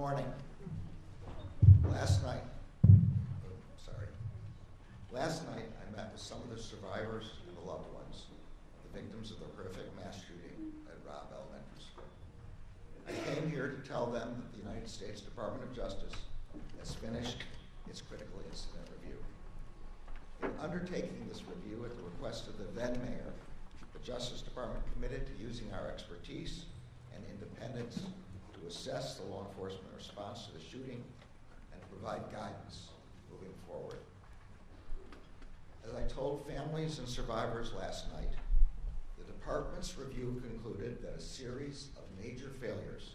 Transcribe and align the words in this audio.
morning. 0.00 0.32
Last 1.92 2.24
night, 2.24 2.40
sorry, 3.76 4.08
last 5.12 5.46
night 5.48 5.68
I 5.76 5.94
met 5.94 6.10
with 6.10 6.22
some 6.22 6.38
of 6.40 6.48
the 6.48 6.56
survivors 6.56 7.32
and 7.46 7.54
the 7.54 7.70
loved 7.70 7.84
ones 7.92 8.24
the 8.90 8.98
victims 8.98 9.30
of 9.30 9.40
the 9.40 9.44
horrific 9.54 9.94
mass 9.96 10.16
shooting 10.16 10.72
at 10.88 10.96
Robb 11.06 11.28
Elementary 11.36 11.84
School. 11.84 12.08
I 13.06 13.12
came 13.28 13.50
here 13.50 13.76
to 13.76 13.86
tell 13.86 14.06
them 14.06 14.40
that 14.40 14.52
the 14.56 14.64
United 14.66 14.88
States 14.88 15.20
Department 15.20 15.64
of 15.64 15.76
Justice 15.76 16.16
has 16.78 16.94
finished 16.94 17.44
its 17.86 18.00
critical 18.00 18.40
incident 18.48 18.88
review. 18.96 19.20
In 20.44 20.50
undertaking 20.64 21.28
this 21.28 21.42
review 21.44 21.84
at 21.84 21.94
the 21.94 22.04
request 22.04 22.48
of 22.48 22.56
the 22.56 22.64
then 22.72 22.98
mayor, 23.04 23.34
the 23.92 23.98
Justice 23.98 24.40
Department 24.40 24.80
committed 24.94 25.26
to 25.26 25.44
using 25.44 25.70
our 25.74 25.88
expertise 25.88 26.64
and 27.14 27.22
independence 27.28 28.00
assess 28.70 29.16
the 29.16 29.24
law 29.24 29.44
enforcement 29.48 29.92
response 29.96 30.46
to 30.46 30.52
the 30.52 30.64
shooting 30.64 31.02
and 31.72 31.90
provide 31.90 32.22
guidance 32.30 32.90
moving 33.28 33.52
forward. 33.66 33.98
As 35.84 35.92
I 35.96 36.06
told 36.06 36.46
families 36.46 37.00
and 37.00 37.08
survivors 37.08 37.72
last 37.76 38.12
night, 38.12 38.30
the 39.18 39.24
department's 39.24 39.98
review 39.98 40.40
concluded 40.46 41.02
that 41.02 41.16
a 41.16 41.20
series 41.20 41.88
of 41.96 42.04
major 42.24 42.52
failures, 42.60 43.14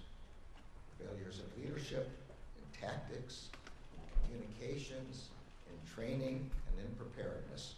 failures 0.99 1.39
of 1.39 1.63
leadership, 1.63 2.11
in 2.57 2.87
tactics, 2.87 3.47
in 3.95 4.27
communications, 4.27 5.29
in 5.69 5.89
training, 5.89 6.51
and 6.67 6.85
in 6.85 6.93
preparedness, 6.97 7.75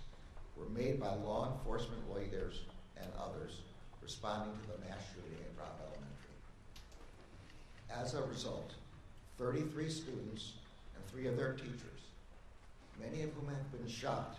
were 0.56 0.70
made 0.70 1.00
by 1.00 1.14
law 1.14 1.54
enforcement 1.54 2.12
leaders 2.12 2.62
and 3.00 3.08
others 3.22 3.62
responding 4.02 4.58
to 4.62 4.72
the 4.72 4.90
mass 4.90 5.02
shooting 5.14 5.38
at 5.46 5.62
Robb 5.62 5.78
Elementary. 5.80 6.17
As 7.90 8.14
a 8.14 8.22
result, 8.24 8.74
33 9.38 9.90
students 9.90 10.54
and 10.96 11.06
three 11.06 11.28
of 11.28 11.38
their 11.38 11.54
teachers, 11.54 12.12
many 13.00 13.24
of 13.24 13.32
whom 13.34 13.50
had 13.50 13.72
been 13.72 13.88
shot, 13.88 14.38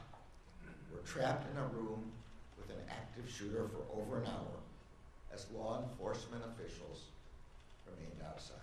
were 0.93 1.01
trapped 1.07 1.51
in 1.51 1.59
a 1.59 1.67
room 1.67 2.11
with 2.57 2.71
an 2.71 2.83
active 2.91 3.31
shooter 3.31 3.69
for 3.69 4.01
over 4.01 4.19
an 4.19 4.27
hour 4.27 4.59
as 5.33 5.47
law 5.55 5.83
enforcement 5.83 6.43
officials 6.45 7.05
remained 7.87 8.21
outside. 8.27 8.57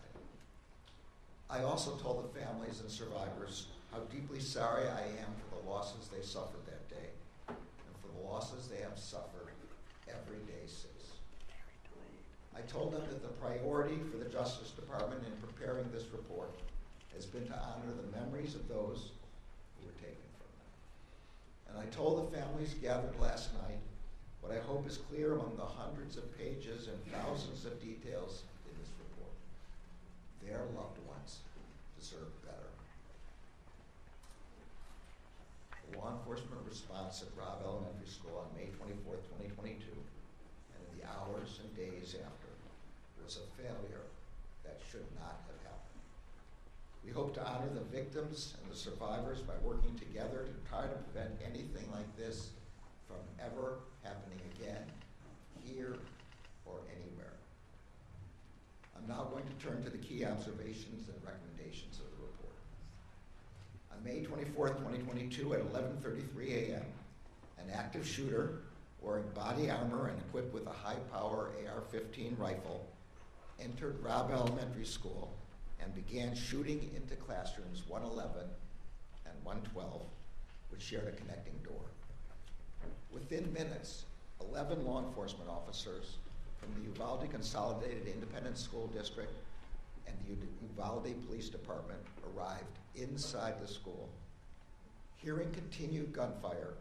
I 1.50 1.62
also 1.64 1.96
told 1.98 2.24
the 2.24 2.40
families 2.40 2.82
and 2.82 2.90
survivors 2.90 3.68
how 3.92 4.00
deeply 4.12 4.40
sorry 4.40 4.88
I 4.88 5.02
am 5.22 5.32
for 5.40 5.62
the 5.62 5.70
losses 5.70 6.10
they 6.10 6.24
suffered 6.26 6.66
that 6.66 6.90
day 6.90 7.10
and 7.48 7.96
for 8.02 8.08
the 8.08 8.28
losses 8.28 8.68
they 8.68 8.82
have 8.82 8.98
suffered 8.98 9.50
every 10.10 10.40
day 10.48 10.66
since. 10.66 10.95
I 12.56 12.62
told 12.72 12.94
them 12.94 13.04
that 13.10 13.22
the 13.22 13.36
priority 13.44 14.00
for 14.10 14.18
the 14.18 14.30
Justice 14.30 14.72
Department 14.72 15.22
in 15.28 15.36
preparing 15.44 15.92
this 15.92 16.08
report 16.12 16.56
has 17.14 17.26
been 17.26 17.46
to 17.48 17.54
honor 17.54 17.92
the 17.92 18.18
memories 18.18 18.56
of 18.56 18.68
those 18.68 19.12
who 19.78 19.86
were 19.86 20.00
taken 20.00 20.28
from 20.40 20.52
them. 20.56 20.72
And 21.70 21.76
I 21.78 21.86
told 21.92 22.32
the 22.32 22.38
families 22.38 22.74
gathered 22.76 23.20
last 23.20 23.54
night 23.56 23.80
what 24.42 24.56
I 24.56 24.62
hope 24.62 24.88
is 24.88 24.98
clear 25.10 25.34
among 25.34 25.58
the 25.58 25.66
hundreds 25.66 26.18
of 26.18 26.38
pages 26.38 26.88
and 26.88 26.98
thousands 27.12 27.66
of 27.66 27.82
details 27.82 28.44
in 28.70 28.78
this 28.80 28.92
report. 29.00 29.34
Their 30.44 30.64
loved 30.78 31.00
ones 31.08 31.40
deserve 31.98 32.30
better. 32.46 32.70
The 35.92 35.98
law 35.98 36.12
enforcement 36.12 36.62
response 36.68 37.24
at 37.24 37.34
Robb 37.40 37.64
Elementary 37.64 38.08
School 38.08 38.38
on 38.38 38.54
May 38.56 38.70
24, 38.78 39.16
2022, 39.40 39.82
and 39.90 40.80
in 40.86 41.00
the 41.00 41.06
hours 41.08 41.60
and 41.64 41.72
days 41.76 42.16
after, 42.20 42.35
was 43.26 43.38
a 43.42 43.62
failure 43.62 44.06
that 44.64 44.78
should 44.92 45.06
not 45.18 45.42
have 45.50 45.58
happened. 45.66 46.02
We 47.04 47.12
hope 47.12 47.34
to 47.34 47.44
honor 47.44 47.70
the 47.74 47.82
victims 47.82 48.54
and 48.62 48.72
the 48.72 48.78
survivors 48.78 49.42
by 49.42 49.56
working 49.64 49.98
together 49.98 50.46
to 50.46 50.70
try 50.70 50.84
to 50.84 50.96
prevent 51.10 51.34
anything 51.44 51.90
like 51.92 52.06
this 52.18 52.50
from 53.08 53.18
ever 53.44 53.80
happening 54.04 54.40
again, 54.54 54.86
here 55.64 55.98
or 56.66 56.78
anywhere. 56.94 57.34
I'm 58.96 59.08
now 59.08 59.24
going 59.32 59.46
to 59.46 59.66
turn 59.66 59.84
to 59.84 59.90
the 59.90 59.98
key 59.98 60.24
observations 60.24 61.10
and 61.10 61.18
recommendations 61.26 61.98
of 61.98 62.06
the 62.14 62.22
report. 62.22 62.54
On 63.92 64.04
May 64.04 64.22
24, 64.24 64.70
2022, 64.70 65.54
at 65.56 65.62
11:33 65.74 66.70
a.m., 66.70 66.86
an 67.58 67.74
active 67.74 68.06
shooter 68.06 68.62
wearing 69.02 69.26
body 69.34 69.72
armor 69.72 70.10
and 70.10 70.20
equipped 70.20 70.54
with 70.54 70.68
a 70.68 70.72
high-power 70.72 71.52
AR-15 71.66 72.38
rifle 72.40 72.86
entered 73.60 74.04
Robb 74.04 74.32
Elementary 74.32 74.86
School 74.86 75.34
and 75.82 75.94
began 75.94 76.36
shooting 76.36 76.90
into 76.96 77.16
classrooms 77.16 77.84
111 77.88 78.42
and 79.26 79.44
112, 79.44 80.02
which 80.70 80.82
shared 80.82 81.08
a 81.08 81.12
connecting 81.12 81.58
door. 81.64 81.82
Within 83.12 83.52
minutes, 83.54 84.06
11 84.42 84.86
law 84.86 85.04
enforcement 85.06 85.50
officers 85.50 86.18
from 86.58 86.74
the 86.76 86.88
Uvalde 86.90 87.30
Consolidated 87.32 88.08
Independent 88.08 88.58
School 88.58 88.88
District 88.88 89.32
and 90.08 90.16
the 90.28 90.36
Uvalde 90.68 91.14
Police 91.28 91.50
Department 91.50 92.00
arrived 92.36 92.80
inside 92.96 93.62
the 93.62 93.68
school. 93.68 94.10
Hearing 95.16 95.52
continued 95.52 96.14
gunfire, 96.14 96.76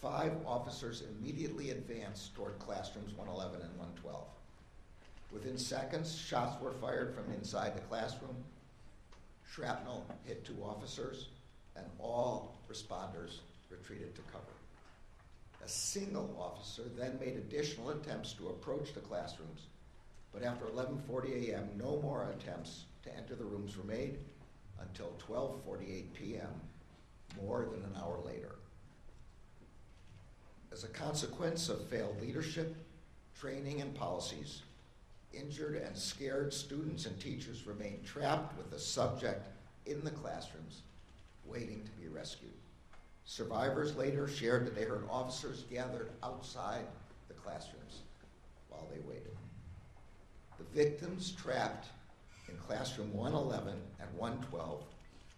five 0.00 0.32
officers 0.46 1.02
immediately 1.02 1.70
advanced 1.70 2.34
toward 2.34 2.58
classrooms 2.58 3.12
111 3.14 3.60
and 3.60 3.78
112. 3.78 4.24
Within 5.32 5.56
seconds, 5.56 6.14
shots 6.14 6.60
were 6.60 6.72
fired 6.72 7.14
from 7.14 7.32
inside 7.32 7.74
the 7.74 7.80
classroom. 7.82 8.36
Shrapnel 9.50 10.06
hit 10.24 10.44
two 10.44 10.62
officers, 10.62 11.28
and 11.74 11.86
all 11.98 12.58
responders 12.70 13.38
retreated 13.70 14.14
to 14.14 14.22
cover. 14.22 14.44
A 15.64 15.68
single 15.68 16.36
officer 16.38 16.82
then 16.96 17.18
made 17.18 17.36
additional 17.36 17.90
attempts 17.90 18.32
to 18.34 18.48
approach 18.48 18.92
the 18.92 19.00
classrooms, 19.00 19.66
but 20.32 20.42
after 20.42 20.66
11:40 20.66 21.48
a.m., 21.48 21.68
no 21.76 22.00
more 22.00 22.30
attempts 22.30 22.84
to 23.04 23.16
enter 23.16 23.34
the 23.34 23.44
rooms 23.44 23.76
were 23.76 23.84
made 23.84 24.18
until 24.80 25.12
12:48 25.28 26.12
p.m., 26.14 26.60
more 27.40 27.66
than 27.70 27.82
an 27.84 27.96
hour 27.96 28.20
later. 28.24 28.56
As 30.72 30.84
a 30.84 30.88
consequence 30.88 31.68
of 31.68 31.86
failed 31.86 32.20
leadership, 32.20 32.74
training, 33.38 33.80
and 33.80 33.94
policies, 33.94 34.62
injured 35.32 35.76
and 35.76 35.96
scared 35.96 36.52
students 36.52 37.06
and 37.06 37.18
teachers 37.20 37.66
remained 37.66 38.04
trapped 38.04 38.56
with 38.56 38.70
the 38.70 38.78
subject 38.78 39.46
in 39.86 40.02
the 40.04 40.10
classrooms, 40.10 40.82
waiting 41.44 41.82
to 41.84 41.90
be 42.02 42.08
rescued. 42.08 42.52
Survivors 43.24 43.96
later 43.96 44.28
shared 44.28 44.66
that 44.66 44.74
they 44.74 44.84
heard 44.84 45.04
officers 45.10 45.64
gathered 45.70 46.10
outside 46.22 46.84
the 47.28 47.34
classrooms 47.34 48.00
while 48.68 48.88
they 48.92 49.00
waited. 49.00 49.36
The 50.58 50.64
victims 50.82 51.32
trapped 51.32 51.88
in 52.48 52.56
classroom 52.56 53.12
111 53.12 53.74
and 54.00 54.14
112 54.16 54.82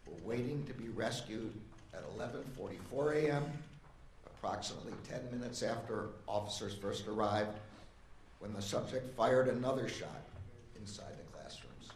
were 0.06 0.28
waiting 0.28 0.64
to 0.66 0.74
be 0.74 0.88
rescued 0.88 1.52
at 1.92 2.02
11:44 2.18 3.24
a.m., 3.24 3.44
approximately 4.26 4.92
10 5.08 5.30
minutes 5.30 5.62
after 5.62 6.08
officers 6.26 6.74
first 6.74 7.06
arrived, 7.06 7.58
when 8.44 8.52
the 8.52 8.62
subject 8.62 9.16
fired 9.16 9.48
another 9.48 9.88
shot 9.88 10.22
inside 10.78 11.18
the 11.18 11.32
classrooms. 11.32 11.88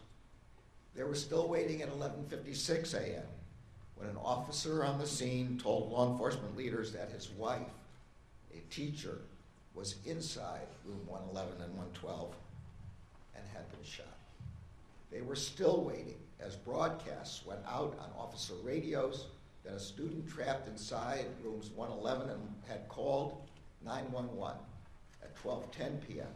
They 0.95 1.03
were 1.03 1.15
still 1.15 1.47
waiting 1.47 1.81
at 1.81 1.89
11:56 1.89 2.93
a.m 2.95 3.27
when 3.99 4.09
an 4.09 4.17
officer 4.23 4.85
on 4.85 4.97
the 4.97 5.05
scene 5.05 5.59
told 5.61 5.91
law 5.91 6.09
enforcement 6.09 6.55
leaders 6.55 6.93
that 6.93 7.11
his 7.11 7.29
wife, 7.31 7.67
a 8.53 8.59
teacher, 8.73 9.19
was 9.73 9.95
inside 10.05 10.67
room 10.85 11.05
111 11.05 11.61
and 11.61 11.75
112 11.75 12.33
and 13.35 13.43
had 13.53 13.69
been 13.71 13.83
shot. 13.83 14.05
They 15.11 15.21
were 15.21 15.35
still 15.35 15.83
waiting 15.83 16.15
as 16.39 16.55
broadcasts 16.55 17.45
went 17.45 17.59
out 17.67 17.99
on 17.99 18.09
officer 18.17 18.53
radios 18.63 19.25
that 19.65 19.73
a 19.73 19.79
student 19.79 20.29
trapped 20.29 20.69
inside 20.69 21.25
rooms 21.43 21.69
111 21.75 22.29
and 22.29 22.41
had 22.69 22.87
called 22.87 23.41
911 23.83 24.57
at 25.21 25.35
12:10 25.43 26.07
p.m. 26.07 26.27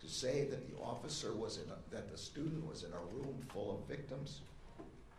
to 0.00 0.08
say 0.08 0.46
that 0.46 0.68
the 0.70 0.82
officer 0.82 1.34
was 1.34 1.58
in 1.58 1.64
a, 1.70 1.94
that 1.94 2.10
the 2.10 2.18
student 2.18 2.66
was 2.66 2.84
in 2.84 2.92
a 2.92 3.16
room 3.16 3.36
full 3.52 3.78
of 3.78 3.88
victims 3.88 4.40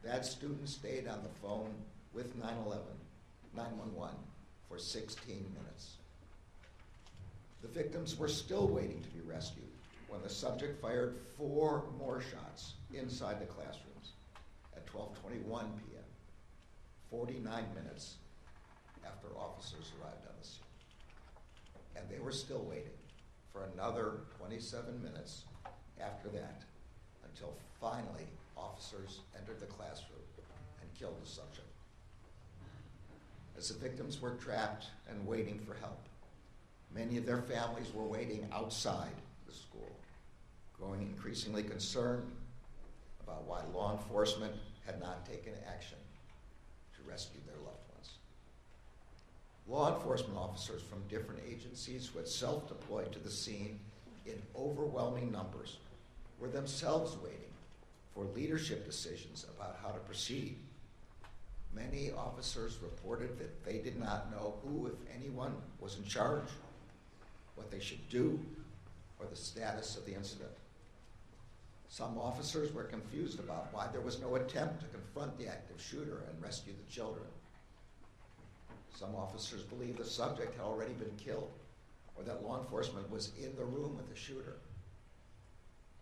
that 0.04 0.26
student 0.26 0.68
stayed 0.68 1.08
on 1.08 1.22
the 1.22 1.30
phone 1.42 1.74
with 2.14 2.36
911, 2.36 2.84
911 3.56 4.16
for 4.68 4.78
16 4.78 5.46
minutes. 5.56 5.98
The 7.62 7.68
victims 7.68 8.18
were 8.18 8.28
still 8.28 8.68
waiting 8.68 9.02
to 9.02 9.10
be 9.10 9.22
rescued 9.22 9.68
when 10.08 10.22
the 10.24 10.30
subject 10.30 10.82
fired 10.82 11.18
four 11.38 11.84
more 12.00 12.22
shots 12.22 12.74
inside 12.94 13.40
the 13.40 13.46
classrooms 13.46 14.14
at 14.76 14.86
12:21 14.88 15.46
p.m. 15.46 16.04
49 17.12 17.66
minutes 17.76 18.16
after 19.06 19.28
officers 19.38 19.92
arrived 20.02 20.26
on 20.28 20.34
the 20.40 20.48
scene. 20.48 20.64
And 21.96 22.10
they 22.10 22.20
were 22.20 22.32
still 22.32 22.66
waiting 22.68 22.98
for 23.52 23.68
another 23.74 24.20
27 24.38 25.02
minutes 25.04 25.44
after 26.00 26.30
that 26.30 26.62
until 27.26 27.54
finally 27.80 28.28
officers 28.58 29.20
entered 29.38 29.60
the 29.60 29.66
classroom 29.66 30.20
and 30.82 30.94
killed 30.98 31.22
the 31.22 31.28
subject. 31.28 31.68
As 33.58 33.70
the 33.70 33.80
victims 33.80 34.22
were 34.22 34.32
trapped 34.32 34.88
and 35.10 35.28
waiting 35.28 35.60
for 35.60 35.76
help, 35.76 36.00
many 36.94 37.18
of 37.18 37.26
their 37.26 37.42
families 37.42 37.94
were 37.94 38.06
waiting 38.06 38.48
outside 38.52 39.14
the 39.48 39.54
school, 39.54 39.92
growing 40.78 41.02
increasingly 41.02 41.64
concerned 41.64 42.32
about 43.24 43.44
why 43.44 43.62
law 43.74 43.92
enforcement 43.98 44.54
had 44.86 45.00
not 45.00 45.26
taken 45.26 45.54
action 45.68 45.98
to 46.96 47.10
rescue 47.10 47.40
their 47.46 47.58
loved 47.58 47.68
ones. 47.68 47.81
Law 49.68 49.96
enforcement 49.96 50.38
officers 50.38 50.82
from 50.82 51.08
different 51.08 51.42
agencies 51.48 52.08
who 52.08 52.20
had 52.20 52.28
self 52.28 52.68
deployed 52.68 53.12
to 53.12 53.20
the 53.20 53.30
scene 53.30 53.80
in 54.26 54.42
overwhelming 54.56 55.32
numbers 55.32 55.78
were 56.40 56.48
themselves 56.50 57.16
waiting 57.24 57.38
for 58.14 58.26
leadership 58.36 58.86
decisions 58.86 59.46
about 59.56 59.78
how 59.82 59.90
to 59.90 60.00
proceed. 60.00 60.58
Many 61.74 62.12
officers 62.12 62.78
reported 62.82 63.38
that 63.40 63.64
they 63.64 63.78
did 63.78 63.98
not 63.98 64.30
know 64.32 64.56
who, 64.64 64.88
if 64.88 65.16
anyone, 65.16 65.56
was 65.80 65.98
in 65.98 66.04
charge, 66.04 66.50
what 67.56 67.72
they 67.72 67.80
should 67.80 68.10
do, 68.10 68.40
or 69.20 69.28
the 69.28 69.36
status 69.36 69.96
of 69.96 70.06
the 70.06 70.14
incident. 70.14 70.52
Some 71.88 72.18
officers 72.18 72.74
were 72.74 72.84
confused 72.84 73.40
about 73.40 73.74
why 73.74 73.88
there 73.92 74.02
was 74.02 74.20
no 74.20 74.36
attempt 74.36 74.82
to 74.82 74.88
confront 74.88 75.38
the 75.38 75.48
active 75.48 75.82
shooter 75.82 76.24
and 76.30 76.42
rescue 76.42 76.74
the 76.74 76.92
children. 76.92 77.26
Some 78.94 79.16
officers 79.16 79.64
believed 79.64 79.98
the 79.98 80.06
subject 80.06 80.56
had 80.56 80.64
already 80.64 80.94
been 80.94 81.16
killed 81.18 81.52
or 82.16 82.24
that 82.24 82.44
law 82.44 82.60
enforcement 82.60 83.10
was 83.10 83.32
in 83.42 83.56
the 83.56 83.66
room 83.66 83.98
with 83.98 84.10
the 84.10 84.16
shooter. 84.16 84.58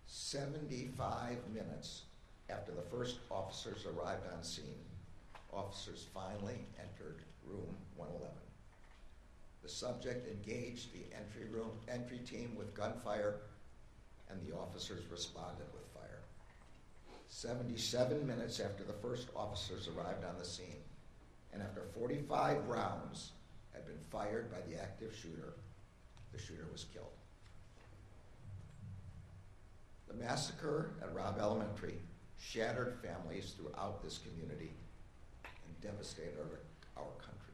75 0.08 1.38
minutes 1.54 2.04
after 2.50 2.72
the 2.72 2.82
first 2.82 3.18
officers 3.30 3.86
arrived 3.86 4.26
on 4.36 4.44
scene, 4.44 4.84
officers 5.54 6.08
finally 6.14 6.66
entered 6.80 7.22
room 7.46 7.76
111. 7.96 8.36
The 9.62 9.70
subject 9.70 10.28
engaged 10.28 10.94
the 10.94 11.16
entry 11.16 11.46
room 11.52 11.72
entry 11.88 12.20
team 12.20 12.56
with 12.58 12.74
gunfire, 12.74 13.36
and 14.30 14.40
the 14.42 14.56
officers 14.56 15.04
responded 15.12 15.68
with 15.74 15.86
fire. 15.94 16.22
77 17.28 18.26
minutes 18.26 18.60
after 18.60 18.84
the 18.84 18.94
first 18.94 19.28
officers 19.36 19.88
arrived 19.88 20.26
on 20.26 20.38
the 20.40 20.46
scene, 20.46 20.82
and 21.54 21.62
after 21.62 21.84
45 21.98 22.68
rounds 22.68 23.32
had 23.74 23.86
been 23.86 24.00
fired 24.12 24.52
by 24.52 24.58
the 24.70 24.82
active 24.82 25.16
shooter, 25.16 25.54
the 26.32 26.40
shooter 26.40 26.68
was 26.72 26.86
killed. 26.94 27.08
The 30.08 30.14
massacre 30.16 30.92
at 31.02 31.14
Robb 31.14 31.38
Elementary 31.40 31.96
shattered 32.38 32.98
families 33.04 33.54
throughout 33.58 34.04
this 34.04 34.20
community 34.20 34.72
and 35.44 35.82
devastated 35.82 36.36
our, 36.40 37.04
our 37.04 37.12
country. 37.20 37.54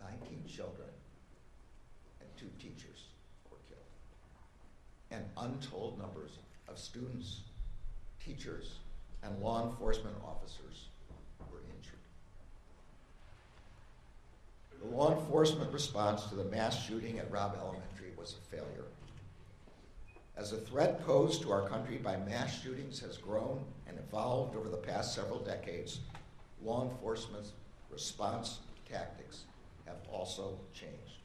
19 0.00 0.44
children 0.46 0.88
and 2.20 2.28
two 2.36 2.50
teachers 2.58 3.04
were 3.50 3.58
killed. 3.68 3.80
And 5.10 5.24
untold 5.38 5.98
numbers 5.98 6.38
of 6.68 6.78
students, 6.78 7.40
teachers, 8.22 8.74
and 9.22 9.40
law 9.40 9.68
enforcement 9.70 10.16
officers 10.24 10.88
were 11.50 11.60
injured. 11.74 11.94
The 14.82 14.95
law 15.06 15.20
enforcement 15.20 15.72
response 15.72 16.24
to 16.24 16.34
the 16.34 16.44
mass 16.46 16.84
shooting 16.84 17.20
at 17.20 17.30
Robb 17.30 17.56
Elementary 17.60 18.10
was 18.18 18.34
a 18.34 18.56
failure. 18.56 18.86
As 20.36 20.50
the 20.50 20.56
threat 20.56 21.06
posed 21.06 21.42
to 21.42 21.52
our 21.52 21.68
country 21.68 21.98
by 21.98 22.16
mass 22.16 22.60
shootings 22.60 22.98
has 23.00 23.16
grown 23.16 23.64
and 23.86 23.96
evolved 24.00 24.56
over 24.56 24.68
the 24.68 24.76
past 24.76 25.14
several 25.14 25.38
decades, 25.38 26.00
law 26.60 26.90
enforcement's 26.90 27.52
response 27.88 28.58
tactics 28.90 29.44
have 29.86 29.98
also 30.10 30.58
changed. 30.74 31.20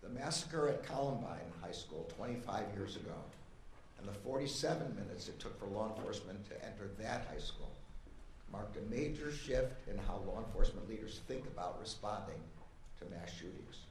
The 0.00 0.10
massacre 0.10 0.68
at 0.68 0.86
Columbine 0.86 1.50
High 1.60 1.72
School 1.72 2.08
25 2.16 2.62
years 2.76 2.94
ago 2.94 3.16
and 3.98 4.06
the 4.06 4.12
47 4.20 4.94
minutes 4.94 5.26
it 5.26 5.40
took 5.40 5.58
for 5.58 5.66
law 5.66 5.92
enforcement 5.96 6.48
to 6.48 6.64
enter 6.64 6.92
that 7.00 7.26
high 7.28 7.40
school 7.40 7.72
marked 8.52 8.76
a 8.76 8.90
major 8.90 9.32
shift 9.32 9.88
in 9.88 9.96
how 9.98 10.22
law 10.26 10.38
enforcement 10.44 10.88
leaders 10.88 11.20
think 11.28 11.46
about 11.46 11.80
responding 11.80 12.40
to 12.98 13.04
mass 13.10 13.30
shootings. 13.32 13.86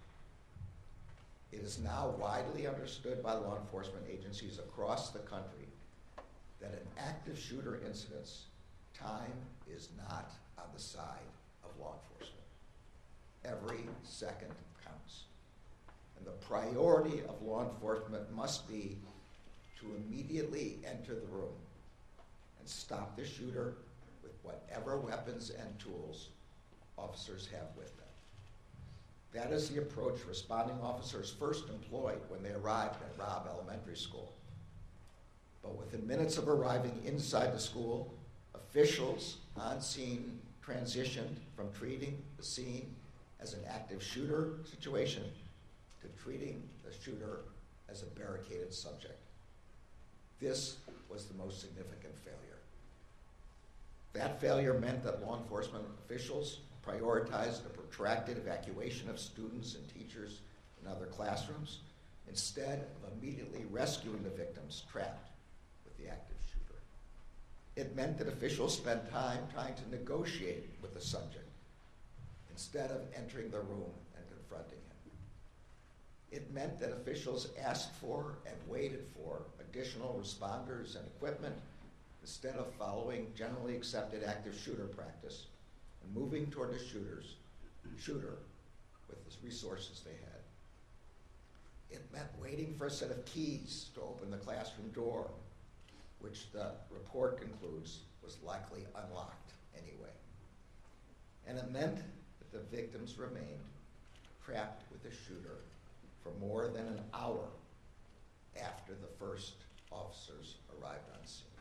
It 1.52 1.62
is 1.62 1.80
now 1.80 2.14
widely 2.20 2.68
understood 2.68 3.24
by 3.24 3.34
law 3.34 3.58
enforcement 3.58 4.06
agencies 4.12 4.60
across 4.60 5.10
the 5.10 5.20
country 5.20 5.68
that 6.62 6.74
in 6.74 7.04
active 7.04 7.40
shooter 7.40 7.80
incidents, 7.86 8.44
time 8.94 9.34
is 9.68 9.90
not 9.98 10.32
on 10.58 10.66
the 10.74 10.80
side 10.80 11.06
of 11.64 11.72
law 11.80 11.96
enforcement. 12.04 12.44
Every 13.46 13.86
second 14.04 14.52
counts. 14.84 15.24
And 16.18 16.28
the 16.28 16.32
priority 16.46 17.22
of 17.22 17.42
law 17.42 17.64
enforcement 17.64 18.32
must 18.36 18.68
be 18.68 18.98
to 19.80 19.96
immediately 19.96 20.80
enter 20.86 21.16
the 21.16 21.28
room 21.28 21.54
and 22.60 22.68
stop 22.68 23.16
the 23.16 23.26
shooter 23.26 23.76
whatever 24.44 24.98
weapons 24.98 25.52
and 25.52 25.80
tools 25.80 26.30
officers 26.98 27.48
have 27.52 27.68
with 27.78 27.96
them. 27.98 28.06
That 29.34 29.52
is 29.52 29.70
the 29.70 29.80
approach 29.80 30.20
responding 30.28 30.80
officers 30.82 31.36
first 31.40 31.70
employed 31.70 32.20
when 32.30 32.42
they 32.42 32.52
arrived 32.52 32.96
at 33.02 33.20
Robb 33.20 33.48
Elementary 33.48 33.96
School. 33.96 34.34
But 35.62 35.78
within 35.78 36.08
minutes 36.08 36.38
of 36.38 36.50
arriving 36.50 37.00
inside 37.06 37.54
the 37.54 37.60
school, 37.60 38.14
officials 38.56 39.38
on 39.56 39.82
scene 39.82 40.40
transitioned 40.66 41.36
from 41.56 41.72
treating 41.74 42.22
the 42.38 42.44
scene 42.44 42.96
as 43.40 43.54
an 43.54 43.62
active 43.70 44.02
shooter 44.02 44.56
situation 44.70 45.24
to 46.02 46.08
treating 46.24 46.62
the 46.84 46.92
shooter 47.04 47.42
as 47.90 48.04
a 48.04 48.20
barricaded 48.20 48.74
subject. 48.74 49.20
This 50.40 50.78
was 51.10 51.26
the 51.26 51.34
most 51.36 51.60
significant 51.60 52.18
failure. 52.18 52.49
That 54.14 54.42
failure 54.42 54.74
meant 54.74 55.04
that 55.04 55.26
law 55.26 55.38
enforcement 55.38 55.86
officials 56.04 56.60
prioritized 56.86 57.66
a 57.66 57.70
protracted 57.70 58.38
evacuation 58.38 59.10
of 59.10 59.20
students 59.20 59.76
and 59.76 59.88
teachers 59.88 60.42
in 60.82 60.90
other 60.90 61.06
classrooms 61.06 61.80
instead 62.28 62.88
of 63.04 63.14
immediately 63.14 63.66
rescuing 63.70 64.24
the 64.24 64.30
victims 64.30 64.84
trapped 64.92 65.30
with 65.86 65.98
the 65.98 66.08
active 66.12 66.38
shooter. 66.48 66.80
It 67.76 67.96
meant 67.96 68.18
that 68.18 68.28
officials 68.28 68.76
spent 68.76 69.12
time 69.12 69.40
trying 69.54 69.76
to 69.76 69.90
negotiate 69.90 70.70
with 70.82 70.94
the 70.94 71.02
subject 71.02 71.46
instead 72.52 72.92
of 72.92 73.02
entering 73.16 73.50
the 73.52 73.60
room 73.60 73.92
and 74.16 74.26
confronting 74.28 74.78
him. 74.78 74.90
It 76.32 76.54
meant 76.54 76.80
that 76.80 76.92
officials 76.92 77.50
asked 77.64 77.94
for 77.96 78.38
and 78.46 78.56
waited 78.68 79.06
for 79.16 79.44
additional 79.60 80.20
responders 80.22 80.96
and 80.96 81.06
equipment 81.08 81.56
instead 82.30 82.58
of 82.58 82.72
following 82.76 83.26
generally 83.36 83.76
accepted 83.76 84.24
active 84.24 84.56
shooter 84.56 84.86
practice 84.86 85.48
and 86.04 86.16
moving 86.16 86.46
toward 86.52 86.72
the 86.72 86.78
shooters, 86.78 87.38
shooter 87.98 88.38
with 89.10 89.18
the 89.26 89.32
resources 89.44 90.04
they 90.06 90.12
had. 90.12 90.44
It 91.90 92.06
meant 92.14 92.28
waiting 92.40 92.76
for 92.78 92.86
a 92.86 92.92
set 92.92 93.10
of 93.10 93.26
keys 93.26 93.90
to 93.96 94.02
open 94.02 94.30
the 94.30 94.38
classroom 94.38 94.90
door, 94.92 95.32
which 96.20 96.52
the 96.52 96.74
report 96.92 97.42
concludes 97.42 98.02
was 98.24 98.38
likely 98.44 98.86
unlocked 98.96 99.54
anyway. 99.76 100.14
And 101.48 101.58
it 101.58 101.72
meant 101.72 101.98
that 101.98 102.52
the 102.52 102.78
victims 102.78 103.18
remained 103.18 103.66
trapped 104.46 104.84
with 104.92 105.02
the 105.02 105.10
shooter 105.10 105.62
for 106.24 106.32
more 106.40 106.68
than 106.68 106.86
an 106.86 107.02
hour 107.12 107.48
after 108.64 108.94
the 108.94 109.26
first 109.26 109.54
officers 109.92 110.58
arrived 110.80 111.10
on 111.20 111.26
scene. 111.26 111.59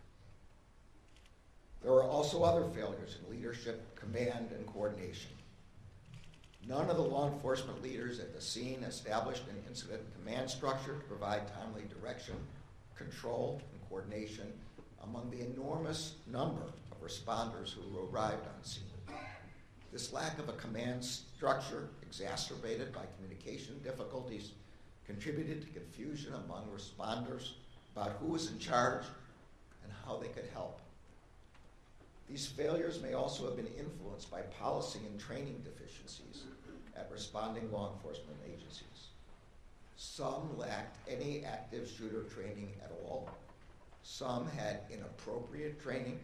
There 1.88 1.96
were 1.96 2.04
also 2.04 2.42
other 2.42 2.68
failures 2.74 3.16
in 3.16 3.34
leadership, 3.34 3.98
command, 3.98 4.50
and 4.52 4.66
coordination. 4.66 5.30
None 6.66 6.90
of 6.90 6.98
the 6.98 7.02
law 7.02 7.32
enforcement 7.32 7.82
leaders 7.82 8.20
at 8.20 8.34
the 8.34 8.42
scene 8.42 8.82
established 8.82 9.44
an 9.48 9.56
incident 9.66 10.02
command 10.14 10.50
structure 10.50 10.96
to 10.96 11.04
provide 11.06 11.48
timely 11.48 11.84
direction, 11.88 12.34
control, 12.94 13.62
and 13.72 13.88
coordination 13.88 14.52
among 15.02 15.30
the 15.30 15.40
enormous 15.40 16.16
number 16.26 16.60
of 16.92 17.00
responders 17.02 17.72
who 17.72 18.06
arrived 18.12 18.46
on 18.46 18.62
scene. 18.62 18.82
This 19.90 20.12
lack 20.12 20.38
of 20.38 20.50
a 20.50 20.60
command 20.60 21.02
structure, 21.02 21.88
exacerbated 22.02 22.92
by 22.92 23.04
communication 23.16 23.80
difficulties, 23.82 24.50
contributed 25.06 25.62
to 25.62 25.68
confusion 25.68 26.34
among 26.34 26.66
responders 26.66 27.52
about 27.96 28.18
who 28.20 28.26
was 28.26 28.52
in 28.52 28.58
charge 28.58 29.04
and 29.84 29.92
how 30.04 30.18
they 30.18 30.28
could 30.28 30.50
help. 30.52 30.82
These 32.28 32.46
failures 32.46 33.00
may 33.00 33.14
also 33.14 33.46
have 33.46 33.56
been 33.56 33.72
influenced 33.78 34.30
by 34.30 34.42
policy 34.42 35.00
and 35.06 35.18
training 35.18 35.64
deficiencies 35.64 36.44
at 36.94 37.10
responding 37.10 37.72
law 37.72 37.92
enforcement 37.94 38.38
agencies. 38.46 39.08
Some 39.96 40.56
lacked 40.58 40.98
any 41.08 41.44
active 41.44 41.88
shooter 41.88 42.24
training 42.24 42.72
at 42.84 42.92
all. 43.02 43.30
Some 44.02 44.48
had 44.48 44.80
inappropriate 44.90 45.80
training, 45.80 46.20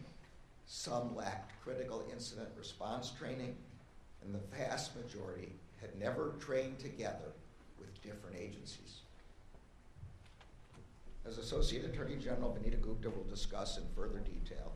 some 0.67 1.17
lacked 1.17 1.53
critical 1.63 2.05
incident 2.13 2.51
response 2.57 3.11
training, 3.11 3.57
and 4.23 4.35
the 4.35 4.57
vast 4.57 4.93
majority 4.97 5.53
had 5.81 5.99
never 5.99 6.35
trained 6.39 6.79
together 6.79 7.33
with 7.79 8.03
different 8.03 8.37
agencies. 8.37 9.01
As 11.27 11.39
Associate 11.39 11.85
Attorney 11.85 12.17
General 12.17 12.51
Vanita 12.51 12.81
Gupta 12.81 13.09
will 13.09 13.25
discuss 13.25 13.79
in 13.79 13.85
further 13.97 14.19
detail, 14.19 14.73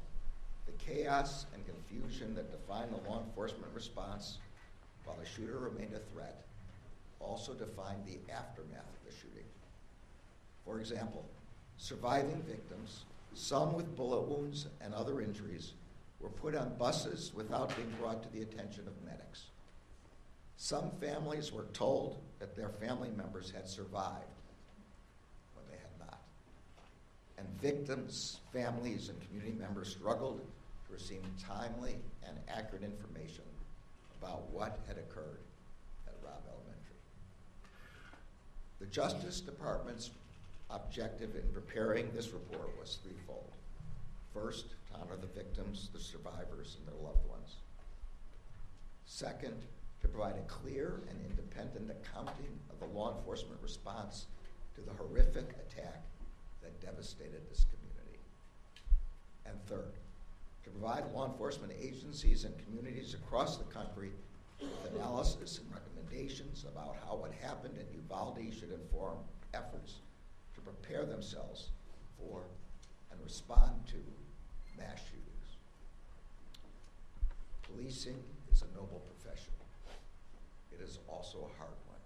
chaos 1.09 1.47
and 1.55 1.65
confusion 1.67 2.35
that 2.35 2.51
defined 2.51 2.93
the 2.93 3.09
law 3.09 3.23
enforcement 3.25 3.73
response 3.75 4.39
while 5.05 5.17
the 5.17 5.27
shooter 5.27 5.59
remained 5.59 5.95
a 5.95 6.01
threat 6.13 6.45
also 7.21 7.55
defined 7.55 8.05
the 8.07 8.33
aftermath 8.33 8.81
of 8.81 9.11
the 9.11 9.17
shooting. 9.17 9.47
For 10.65 10.79
example, 10.79 11.25
surviving 11.79 12.43
victims, 12.47 13.05
some 13.35 13.73
with 13.73 13.97
bullet 13.97 14.29
wounds 14.29 14.67
and 14.81 14.95
other 14.95 15.21
injuries, 15.21 15.73
were 16.21 16.29
put 16.29 16.55
on 16.55 16.77
buses 16.79 17.33
without 17.35 17.75
being 17.75 17.91
brought 18.01 18.23
to 18.23 18.29
the 18.33 18.43
attention 18.43 18.87
of 18.87 19.05
medics. 19.05 19.47
Some 20.59 20.91
families 21.01 21.53
were 21.53 21.67
told 21.73 22.19
that 22.39 22.55
their 22.55 22.69
family 22.69 23.11
members 23.17 23.51
had 23.51 23.69
survived 23.69 24.25
when 25.55 25.65
they 25.71 25.79
had 25.79 26.07
not. 26.07 26.21
And 27.39 27.49
victims, 27.61 28.41
families, 28.53 29.09
and 29.09 29.21
community 29.27 29.57
members 29.59 29.89
struggled 29.89 30.41
receive 30.91 31.23
timely 31.39 31.97
and 32.27 32.37
accurate 32.49 32.85
information 32.85 33.45
about 34.21 34.49
what 34.51 34.79
had 34.87 34.99
occurred 34.99 35.41
at 36.07 36.15
Robb 36.23 36.43
Elementary. 36.47 36.99
The 38.81 38.87
Justice 38.87 39.41
Department's 39.41 40.11
objective 40.71 41.35
in 41.37 41.53
preparing 41.53 42.11
this 42.13 42.31
report 42.31 42.71
was 42.79 42.99
threefold. 43.03 43.53
First, 44.33 44.71
to 44.71 45.01
honor 45.01 45.17
the 45.21 45.27
victims, 45.27 45.89
the 45.93 46.01
survivors, 46.01 46.77
and 46.79 46.87
their 46.87 47.03
loved 47.03 47.27
ones. 47.29 47.57
Second, 49.07 49.55
to 50.01 50.09
provide 50.09 50.37
a 50.37 50.43
clear 50.43 51.01
and 51.09 51.19
independent 51.31 51.91
accounting 51.91 52.59
of 52.71 52.79
the 52.79 52.87
law 52.87 53.17
enforcement 53.17 53.61
response 53.63 54.27
to 54.75 54.81
the 54.83 54.93
horrific 54.93 55.51
attack 55.67 56.03
that 56.63 56.81
devastated 56.81 57.41
this 57.51 57.65
community. 57.65 58.21
And 59.47 59.57
third, 59.67 59.95
to 60.69 60.79
provide 60.79 61.05
law 61.15 61.27
enforcement 61.27 61.73
agencies 61.81 62.45
and 62.45 62.55
communities 62.65 63.15
across 63.15 63.57
the 63.57 63.65
country 63.65 64.11
with 64.61 64.95
analysis 64.95 65.59
and 65.59 65.67
recommendations 65.73 66.65
about 66.71 66.97
how 67.07 67.17
what 67.17 67.33
happened 67.33 67.75
in 67.79 67.87
Uvalde 67.95 68.53
should 68.53 68.73
inform 68.73 69.19
efforts 69.55 69.97
to 70.55 70.61
prepare 70.61 71.05
themselves 71.07 71.69
for 72.19 72.43
and 73.11 73.21
respond 73.23 73.73
to 73.87 73.97
mass 74.77 75.01
shootings. 75.01 75.57
Policing 77.63 78.23
is 78.53 78.63
a 78.63 78.77
noble 78.77 79.03
profession. 79.07 79.53
It 80.73 80.83
is 80.83 80.99
also 81.09 81.39
a 81.39 81.59
hard 81.59 81.77
one. 81.87 82.01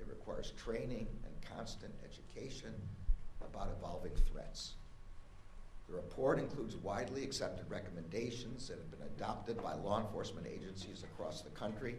It 0.00 0.08
requires 0.08 0.52
training 0.56 1.06
and 1.24 1.56
constant 1.56 1.92
education 2.04 2.72
about 3.42 3.68
evolving 3.78 4.12
threats. 4.32 4.74
The 5.90 5.96
report 5.96 6.38
includes 6.38 6.76
widely 6.76 7.24
accepted 7.24 7.68
recommendations 7.68 8.68
that 8.68 8.78
have 8.78 8.90
been 8.92 9.08
adopted 9.16 9.60
by 9.60 9.74
law 9.74 10.00
enforcement 10.00 10.46
agencies 10.46 11.02
across 11.02 11.42
the 11.42 11.50
country 11.50 11.96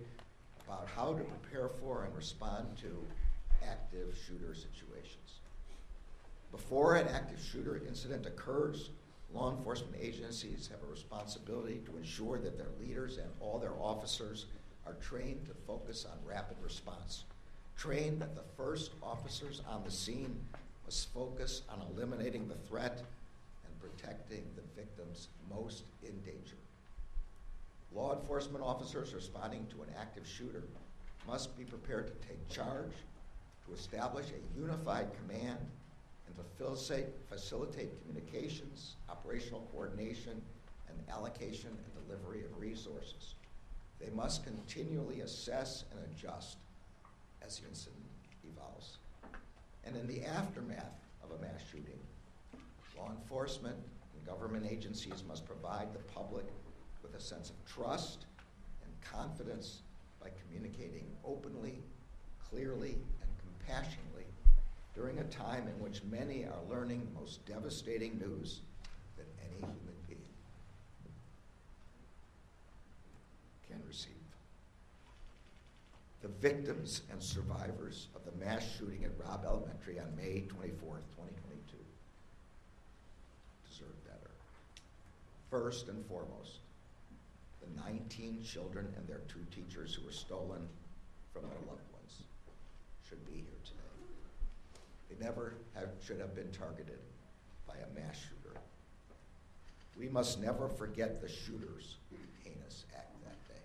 about 0.65 0.88
how 0.95 1.13
to 1.13 1.24
prepare 1.25 1.67
for 1.67 2.05
and 2.05 2.15
respond 2.15 2.77
to 2.77 3.05
active 3.67 4.17
shooter 4.25 4.55
situations. 4.55 5.41
Before 6.53 6.95
an 6.95 7.10
active 7.10 7.41
shooter 7.41 7.81
incident 7.86 8.25
occurs, 8.25 8.91
law 9.33 9.53
enforcement 9.53 9.95
agencies 10.00 10.69
have 10.71 10.81
a 10.88 10.91
responsibility 10.91 11.81
to 11.86 11.98
ensure 11.98 12.38
that 12.39 12.57
their 12.57 12.71
leaders 12.79 13.17
and 13.17 13.29
all 13.41 13.60
their 13.60 13.75
officers 13.77 14.45
are 14.88 14.93
trained 14.95 15.45
to 15.48 15.53
focus 15.67 16.05
on 16.10 16.17
rapid 16.25 16.55
response. 16.63 17.25
Trained 17.75 18.21
that 18.21 18.36
the 18.36 18.43
first 18.55 18.91
officers 19.03 19.62
on 19.67 19.83
the 19.83 19.91
scene 19.91 20.39
must 20.86 21.13
focus 21.13 21.63
on 21.69 21.81
eliminating 21.91 22.48
the 22.48 22.55
threat 22.55 23.01
protecting 23.95 24.43
the 24.55 24.62
victims 24.75 25.29
most 25.50 25.83
in 26.03 26.19
danger. 26.21 26.55
Law 27.93 28.13
enforcement 28.19 28.63
officers 28.63 29.13
responding 29.13 29.67
to 29.67 29.81
an 29.81 29.89
active 30.00 30.25
shooter 30.25 30.63
must 31.27 31.57
be 31.57 31.63
prepared 31.63 32.07
to 32.07 32.27
take 32.27 32.48
charge, 32.50 32.93
to 33.65 33.74
establish 33.74 34.27
a 34.27 34.60
unified 34.60 35.07
command, 35.19 35.60
and 36.27 36.36
to 36.36 37.05
facilitate, 37.29 37.89
communications, 38.01 38.95
operational 39.10 39.67
coordination, 39.71 40.41
and 40.88 40.98
allocation 41.10 41.69
and 41.69 42.07
delivery 42.07 42.43
of 42.45 42.60
resources. 42.60 43.36
They 44.00 44.10
must 44.12 44.43
continually 44.43 45.21
assess 45.21 45.86
and 45.91 46.00
adjust 46.12 46.57
as 47.45 47.60
the 47.60 47.67
incident 47.67 48.01
evolves. 48.43 48.98
And 49.83 49.95
in 49.95 50.07
the 50.07 50.24
aftermath 50.25 51.00
of 51.24 51.38
a 51.38 51.41
mass 51.41 51.62
shooting, 51.69 52.00
law 53.01 53.12
enforcement 53.12 53.75
and 54.13 54.25
government 54.25 54.65
agencies 54.70 55.24
must 55.27 55.46
provide 55.46 55.93
the 55.93 56.00
public 56.13 56.46
with 57.01 57.15
a 57.15 57.20
sense 57.20 57.50
of 57.50 57.55
trust 57.65 58.25
and 58.84 58.93
confidence 59.01 59.81
by 60.22 60.29
communicating 60.41 61.05
openly, 61.25 61.79
clearly, 62.50 62.98
and 63.22 63.29
compassionately 63.39 64.25
during 64.93 65.20
a 65.20 65.24
time 65.25 65.67
in 65.67 65.79
which 65.81 66.03
many 66.03 66.46
are 66.46 66.60
learning 66.70 67.01
the 67.05 67.20
most 67.20 67.46
devastating 67.46 68.20
news 68.20 68.62
that 69.17 69.25
any 69.46 69.60
human 69.60 69.96
being 70.08 70.20
can 73.67 73.81
receive. 73.88 74.12
The 76.22 76.27
victims 76.27 77.01
and 77.12 77.24
survivors 77.24 78.10
of 78.15 78.25
the 78.25 78.46
mass 78.46 78.63
shooting 78.77 79.03
at 79.05 79.12
Robb 79.17 79.43
Elementary 79.48 80.00
on 80.00 80.15
May 80.15 80.43
24th, 80.48 81.08
2022 81.15 81.77
deserve 83.81 84.03
better. 84.05 84.31
First 85.51 85.89
and 85.89 86.05
foremost, 86.05 86.60
the 87.60 87.81
19 87.81 88.41
children 88.41 88.88
and 88.96 89.05
their 89.05 89.20
two 89.27 89.46
teachers 89.53 89.93
who 89.93 90.05
were 90.05 90.12
stolen 90.13 90.65
from 91.34 91.41
their 91.41 91.60
loved 91.67 91.84
ones 91.91 92.24
should 93.08 93.24
be 93.25 93.34
here 93.34 93.60
today. 93.65 93.81
They 95.10 95.25
never 95.25 95.55
have, 95.75 95.89
should 96.01 96.22
have 96.22 96.34
been 96.34 96.50
targeted 96.51 97.00
by 97.67 97.75
a 97.75 98.00
mass 98.00 98.15
shooter. 98.15 98.58
We 100.00 100.08
must 100.08 100.39
never 100.39 100.70
forget 100.70 101.22
the 101.22 101.27
shooter's 101.27 101.98
heinous 102.46 102.86
act 102.96 103.13
that 103.25 103.53
day. 103.53 103.62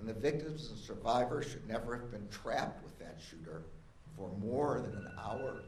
And 0.00 0.08
the 0.08 0.12
victims 0.12 0.70
and 0.70 0.78
survivors 0.78 1.46
should 1.46 1.68
never 1.68 1.96
have 1.96 2.10
been 2.10 2.26
trapped 2.32 2.82
with 2.82 2.98
that 2.98 3.18
shooter 3.30 3.62
for 4.16 4.28
more 4.40 4.80
than 4.80 5.06
an 5.06 5.12
hour 5.24 5.62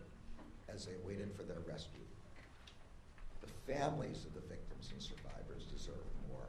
as 0.69 0.85
they 0.85 0.95
waited 1.07 1.33
for 1.37 1.45
their 1.45 1.61
rescue. 1.61 2.01
The 3.41 3.73
families 3.73 4.27
of 4.27 4.35
the 4.35 4.41
victims 4.41 4.91
and 4.93 5.01
survivors 5.01 5.65
deserve 5.73 6.05
more 6.29 6.47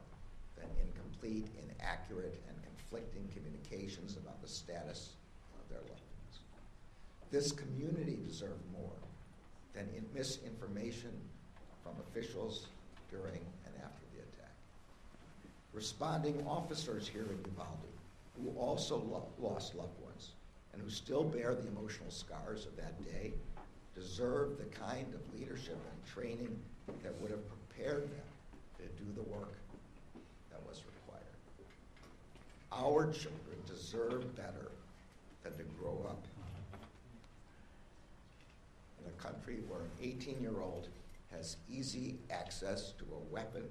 than 0.56 0.66
incomplete, 1.22 1.48
inaccurate, 1.78 2.40
and 2.48 2.56
conflicting 2.62 3.28
communications 3.34 4.16
about 4.16 4.40
the 4.42 4.48
status 4.48 5.10
of 5.60 5.68
their 5.68 5.80
loved 5.80 5.90
ones. 5.90 6.40
This 7.30 7.52
community 7.52 8.18
deserves 8.26 8.62
more 8.72 8.96
than 9.74 9.88
in 9.96 10.04
misinformation 10.14 11.12
from 11.82 11.94
officials 12.08 12.66
during 13.10 13.40
and 13.66 13.74
after 13.84 14.04
the 14.12 14.20
attack. 14.20 14.54
Responding 15.72 16.44
officers 16.46 17.08
here 17.08 17.26
in 17.30 17.38
Uvalde, 17.50 17.88
who 18.36 18.50
also 18.58 18.96
lo- 18.96 19.28
lost 19.38 19.74
loved 19.74 19.98
ones 20.02 20.30
and 20.72 20.82
who 20.82 20.90
still 20.90 21.24
bear 21.24 21.54
the 21.54 21.68
emotional 21.68 22.10
scars 22.10 22.66
of 22.66 22.76
that 22.76 23.02
day, 23.04 23.32
deserve 23.94 24.56
the 24.58 24.64
kind 24.64 25.14
of 25.14 25.38
leadership 25.38 25.76
and 25.76 26.12
training 26.12 26.56
that 27.02 27.14
would 27.20 27.30
have 27.30 27.44
prepared 27.48 28.04
them 28.04 28.26
to 28.78 28.84
do 29.02 29.12
the 29.14 29.22
work 29.22 29.54
that 30.50 30.60
was 30.66 30.78
required. 30.78 31.02
Our 32.80 33.06
children 33.12 33.58
deserve 33.66 34.34
better 34.34 34.70
than 35.42 35.52
to 35.56 35.64
grow 35.78 36.06
up 36.08 36.24
in 38.98 39.10
a 39.10 39.22
country 39.22 39.58
where 39.68 39.80
an 39.80 39.90
18 40.00 40.40
year 40.40 40.60
old 40.60 40.88
has 41.30 41.56
easy 41.70 42.16
access 42.30 42.92
to 42.92 43.04
a 43.04 43.34
weapon 43.34 43.64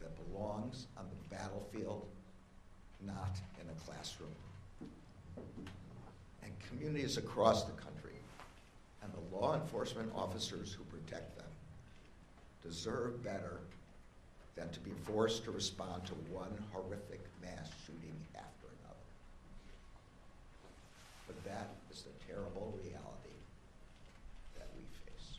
that 0.00 0.12
belongs 0.30 0.86
on 0.96 1.06
the 1.08 1.34
battlefield, 1.36 2.06
not 3.04 3.36
in 3.60 3.68
a 3.68 3.90
classroom. 3.90 4.30
And 6.42 6.52
communities 6.68 7.16
across 7.16 7.64
the 7.64 7.72
country 7.72 8.18
and 9.02 9.12
the 9.12 9.36
law 9.36 9.54
enforcement 9.54 10.10
officers 10.14 10.72
who 10.72 10.84
protect 10.84 11.36
them 11.36 11.46
deserve 12.62 13.22
better 13.24 13.60
than 14.56 14.70
to 14.70 14.80
be 14.80 14.90
forced 15.04 15.44
to 15.44 15.50
respond 15.50 16.04
to 16.06 16.14
one 16.32 16.50
horrific 16.72 17.20
mass 17.42 17.68
shooting 17.84 18.16
after 18.34 18.66
another. 18.80 19.06
But 21.26 21.44
that 21.44 21.68
is 21.92 22.02
the 22.02 22.32
terrible 22.32 22.74
reality 22.82 23.36
that 24.56 24.68
we 24.74 24.82
face. 25.04 25.38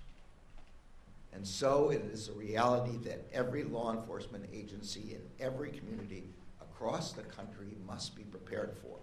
And 1.38 1.46
so 1.46 1.92
it 1.92 2.02
is 2.12 2.30
a 2.30 2.34
reality 2.34 2.98
that 3.08 3.28
every 3.32 3.64
law 3.64 3.94
enforcement 3.94 4.50
agency 4.52 5.16
in 5.16 5.22
every 5.40 5.70
community 5.70 6.24
across 6.60 7.14
the 7.14 7.22
country 7.22 7.78
must 7.86 8.16
be 8.16 8.24
prepared 8.24 8.76
for. 8.82 8.98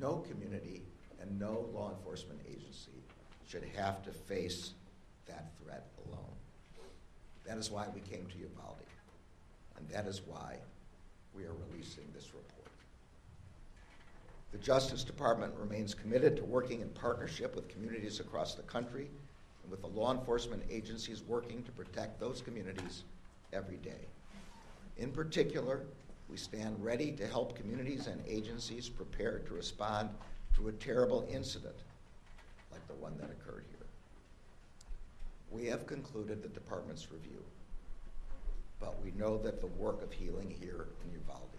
No 0.00 0.24
community 0.28 0.82
and 1.20 1.38
no 1.38 1.68
law 1.72 1.92
enforcement 1.96 2.40
agency 2.50 3.04
should 3.46 3.62
have 3.76 4.02
to 4.02 4.10
face 4.10 4.72
that 5.28 5.52
threat 5.62 5.86
alone. 6.04 6.34
That 7.46 7.58
is 7.58 7.70
why 7.70 7.86
we 7.94 8.00
came 8.00 8.26
to 8.26 8.38
Uvalde, 8.38 8.82
and 9.78 9.88
that 9.88 10.08
is 10.08 10.22
why 10.26 10.56
we 11.32 11.44
are 11.44 11.54
releasing 11.70 12.06
this 12.12 12.34
report. 12.34 12.72
The 14.50 14.58
Justice 14.58 15.04
Department 15.04 15.54
remains 15.56 15.94
committed 15.94 16.36
to 16.38 16.44
working 16.44 16.80
in 16.80 16.88
partnership 16.88 17.54
with 17.54 17.68
communities 17.68 18.18
across 18.18 18.56
the 18.56 18.62
country 18.62 19.08
and 19.62 19.70
with 19.70 19.80
the 19.80 19.86
law 19.86 20.12
enforcement 20.12 20.62
agencies 20.70 21.22
working 21.22 21.62
to 21.62 21.72
protect 21.72 22.18
those 22.20 22.40
communities 22.40 23.04
every 23.52 23.76
day. 23.76 24.08
In 24.96 25.10
particular, 25.10 25.82
we 26.28 26.36
stand 26.36 26.82
ready 26.82 27.12
to 27.12 27.26
help 27.26 27.56
communities 27.56 28.06
and 28.06 28.20
agencies 28.26 28.88
prepare 28.88 29.40
to 29.40 29.54
respond 29.54 30.08
to 30.54 30.68
a 30.68 30.72
terrible 30.72 31.26
incident 31.30 31.76
like 32.70 32.86
the 32.86 32.94
one 32.94 33.16
that 33.18 33.30
occurred 33.30 33.64
here. 33.68 33.86
We 35.50 35.66
have 35.66 35.86
concluded 35.86 36.42
the 36.42 36.48
department's 36.48 37.12
review, 37.12 37.42
but 38.80 39.02
we 39.02 39.12
know 39.12 39.36
that 39.38 39.60
the 39.60 39.66
work 39.66 40.02
of 40.02 40.12
healing 40.12 40.54
here 40.58 40.88
in 41.04 41.12
Uvalde 41.12 41.50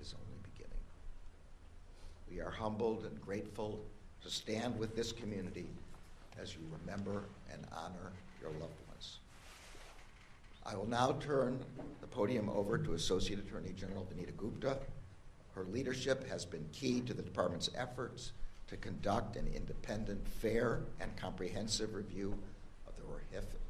is 0.00 0.14
only 0.14 0.38
beginning. 0.42 0.82
we 2.28 2.40
are 2.40 2.50
humbled 2.50 3.04
and 3.04 3.20
grateful 3.20 3.84
to 4.22 4.30
stand 4.30 4.76
with 4.78 4.96
this 4.96 5.12
community 5.12 5.68
as 6.40 6.54
you 6.54 6.60
remember 6.80 7.24
and 7.52 7.64
honor 7.72 8.12
your 8.40 8.50
loved 8.52 8.80
ones. 8.88 9.18
I 10.64 10.76
will 10.76 10.88
now 10.88 11.16
turn 11.20 11.58
the 12.00 12.06
podium 12.06 12.48
over 12.48 12.78
to 12.78 12.94
Associate 12.94 13.38
Attorney 13.38 13.72
General 13.72 14.06
Vanita 14.12 14.36
Gupta. 14.36 14.78
Her 15.54 15.64
leadership 15.64 16.28
has 16.28 16.44
been 16.44 16.66
key 16.72 17.00
to 17.02 17.14
the 17.14 17.22
department's 17.22 17.70
efforts 17.76 18.32
to 18.68 18.76
conduct 18.76 19.36
an 19.36 19.48
independent, 19.54 20.26
fair, 20.26 20.80
and 21.00 21.14
comprehensive 21.16 21.94
review 21.94 22.34
of 22.86 22.96
the 22.96 23.02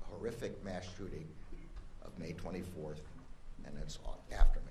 horrific 0.08 0.62
mass 0.64 0.86
shooting 0.96 1.26
of 2.04 2.16
May 2.18 2.32
24th 2.32 3.00
and 3.64 3.76
its 3.78 3.98
aftermath. 4.30 4.68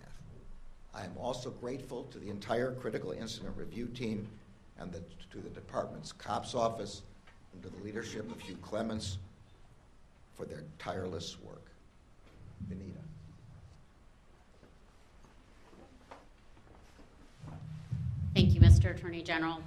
I 0.94 1.06
am 1.06 1.18
also 1.18 1.50
grateful 1.50 2.04
to 2.06 2.20
the 2.20 2.30
entire 2.30 2.74
Critical 2.74 3.12
Incident 3.12 3.56
Review 3.58 3.88
Team 3.88 4.28
and 4.78 4.92
the, 4.92 5.00
to 5.32 5.40
the 5.40 5.50
department's 5.50 6.12
COPS 6.12 6.54
office 6.54 7.02
to 7.52 7.70
the 7.70 7.84
leadership 7.84 8.32
of 8.32 8.40
Hugh 8.40 8.58
Clements 8.62 9.18
for 10.36 10.46
their 10.46 10.64
tireless 10.80 11.38
work. 11.42 11.66
Vanita. 12.70 13.02
Thank 18.34 18.54
you, 18.54 18.62
Mr. 18.62 18.96
Attorney 18.96 19.22
General. 19.22 19.62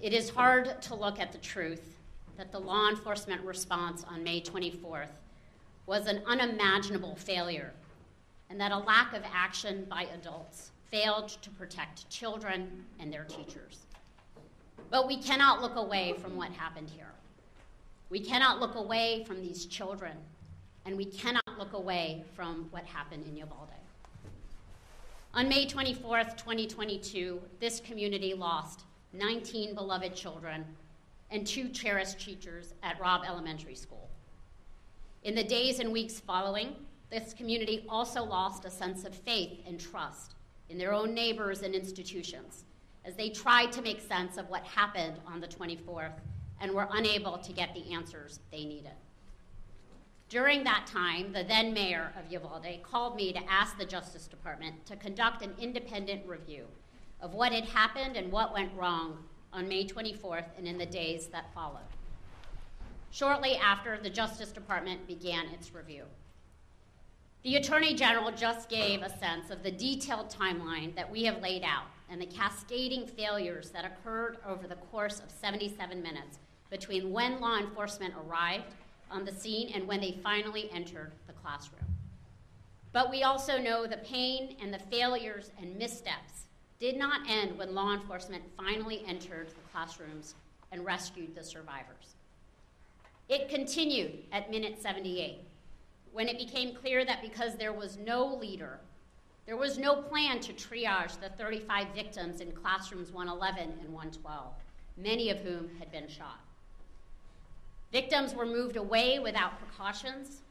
It 0.00 0.12
is 0.12 0.30
hard 0.30 0.80
to 0.82 0.94
look 0.94 1.20
at 1.20 1.32
the 1.32 1.38
truth 1.38 1.96
that 2.36 2.52
the 2.52 2.58
law 2.58 2.88
enforcement 2.88 3.42
response 3.42 4.04
on 4.04 4.22
May 4.22 4.40
24th 4.40 5.08
was 5.86 6.06
an 6.06 6.22
unimaginable 6.26 7.16
failure 7.16 7.72
and 8.48 8.60
that 8.60 8.72
a 8.72 8.78
lack 8.78 9.12
of 9.12 9.22
action 9.34 9.86
by 9.90 10.06
adults 10.14 10.70
failed 10.90 11.28
to 11.42 11.50
protect 11.50 12.08
children 12.08 12.84
and 13.00 13.12
their 13.12 13.24
teachers. 13.24 13.87
But 14.90 15.06
we 15.06 15.18
cannot 15.18 15.60
look 15.60 15.76
away 15.76 16.14
from 16.20 16.36
what 16.36 16.50
happened 16.50 16.88
here. 16.88 17.12
We 18.10 18.20
cannot 18.20 18.58
look 18.58 18.74
away 18.74 19.24
from 19.26 19.42
these 19.42 19.66
children, 19.66 20.16
and 20.86 20.96
we 20.96 21.04
cannot 21.04 21.58
look 21.58 21.74
away 21.74 22.24
from 22.34 22.68
what 22.70 22.84
happened 22.84 23.24
in 23.26 23.36
Uvalde. 23.36 23.68
On 25.34 25.46
May 25.46 25.66
24th, 25.66 26.38
2022, 26.38 27.40
this 27.60 27.80
community 27.80 28.32
lost 28.32 28.84
19 29.12 29.74
beloved 29.74 30.14
children 30.14 30.64
and 31.30 31.46
two 31.46 31.68
cherished 31.68 32.18
teachers 32.18 32.72
at 32.82 32.98
Robb 32.98 33.22
Elementary 33.26 33.74
School. 33.74 34.08
In 35.24 35.34
the 35.34 35.44
days 35.44 35.80
and 35.80 35.92
weeks 35.92 36.18
following, 36.18 36.74
this 37.10 37.34
community 37.34 37.84
also 37.90 38.24
lost 38.24 38.64
a 38.64 38.70
sense 38.70 39.04
of 39.04 39.14
faith 39.14 39.60
and 39.66 39.78
trust 39.78 40.34
in 40.70 40.78
their 40.78 40.94
own 40.94 41.12
neighbors 41.12 41.62
and 41.62 41.74
institutions 41.74 42.64
as 43.08 43.16
they 43.16 43.30
tried 43.30 43.72
to 43.72 43.80
make 43.80 44.00
sense 44.02 44.36
of 44.36 44.50
what 44.50 44.62
happened 44.64 45.16
on 45.26 45.40
the 45.40 45.48
24th 45.48 46.12
and 46.60 46.70
were 46.70 46.86
unable 46.92 47.38
to 47.38 47.52
get 47.54 47.72
the 47.72 47.94
answers 47.94 48.40
they 48.52 48.66
needed. 48.66 48.92
During 50.28 50.62
that 50.64 50.86
time, 50.86 51.32
the 51.32 51.42
then 51.42 51.72
mayor 51.72 52.12
of 52.18 52.30
Uvalde 52.30 52.82
called 52.82 53.16
me 53.16 53.32
to 53.32 53.50
ask 53.50 53.78
the 53.78 53.86
Justice 53.86 54.26
Department 54.26 54.84
to 54.84 54.96
conduct 54.96 55.40
an 55.40 55.54
independent 55.58 56.26
review 56.26 56.66
of 57.22 57.32
what 57.32 57.50
had 57.50 57.64
happened 57.64 58.16
and 58.16 58.30
what 58.30 58.52
went 58.52 58.76
wrong 58.76 59.24
on 59.54 59.66
May 59.66 59.86
24th 59.86 60.44
and 60.58 60.68
in 60.68 60.76
the 60.76 60.84
days 60.84 61.28
that 61.28 61.54
followed. 61.54 61.78
Shortly 63.10 63.56
after, 63.56 63.96
the 63.96 64.10
Justice 64.10 64.52
Department 64.52 65.06
began 65.06 65.46
its 65.46 65.74
review. 65.74 66.04
The 67.42 67.56
Attorney 67.56 67.94
General 67.94 68.32
just 68.32 68.68
gave 68.68 69.00
a 69.00 69.18
sense 69.18 69.48
of 69.48 69.62
the 69.62 69.70
detailed 69.70 70.28
timeline 70.28 70.94
that 70.94 71.10
we 71.10 71.24
have 71.24 71.40
laid 71.40 71.62
out 71.62 71.86
and 72.10 72.20
the 72.20 72.26
cascading 72.26 73.06
failures 73.06 73.70
that 73.70 73.84
occurred 73.84 74.38
over 74.46 74.66
the 74.66 74.76
course 74.76 75.20
of 75.20 75.30
77 75.30 76.02
minutes 76.02 76.38
between 76.70 77.12
when 77.12 77.40
law 77.40 77.58
enforcement 77.58 78.14
arrived 78.26 78.74
on 79.10 79.24
the 79.24 79.32
scene 79.32 79.70
and 79.74 79.86
when 79.86 80.00
they 80.00 80.18
finally 80.22 80.70
entered 80.72 81.12
the 81.26 81.32
classroom. 81.32 81.84
But 82.92 83.10
we 83.10 83.22
also 83.22 83.58
know 83.58 83.86
the 83.86 83.98
pain 83.98 84.56
and 84.60 84.72
the 84.72 84.78
failures 84.78 85.50
and 85.60 85.76
missteps 85.76 86.46
did 86.78 86.96
not 86.96 87.28
end 87.28 87.58
when 87.58 87.74
law 87.74 87.92
enforcement 87.92 88.42
finally 88.56 89.02
entered 89.06 89.48
the 89.48 89.70
classrooms 89.72 90.34
and 90.72 90.84
rescued 90.84 91.34
the 91.34 91.42
survivors. 91.42 92.16
It 93.28 93.48
continued 93.48 94.24
at 94.32 94.50
minute 94.50 94.80
78 94.80 95.40
when 96.12 96.28
it 96.28 96.38
became 96.38 96.74
clear 96.74 97.04
that 97.04 97.22
because 97.22 97.56
there 97.56 97.72
was 97.72 97.98
no 97.98 98.24
leader, 98.34 98.80
there 99.48 99.56
was 99.56 99.78
no 99.78 99.96
plan 99.96 100.40
to 100.40 100.52
triage 100.52 101.18
the 101.20 101.30
35 101.30 101.86
victims 101.94 102.42
in 102.42 102.52
classrooms 102.52 103.10
111 103.10 103.78
and 103.80 103.88
112, 103.88 104.52
many 104.98 105.30
of 105.30 105.38
whom 105.38 105.70
had 105.78 105.90
been 105.90 106.06
shot. 106.06 106.40
Victims 107.90 108.34
were 108.34 108.44
moved 108.44 108.76
away 108.76 109.18
without 109.18 109.58
precautions. 109.58 110.42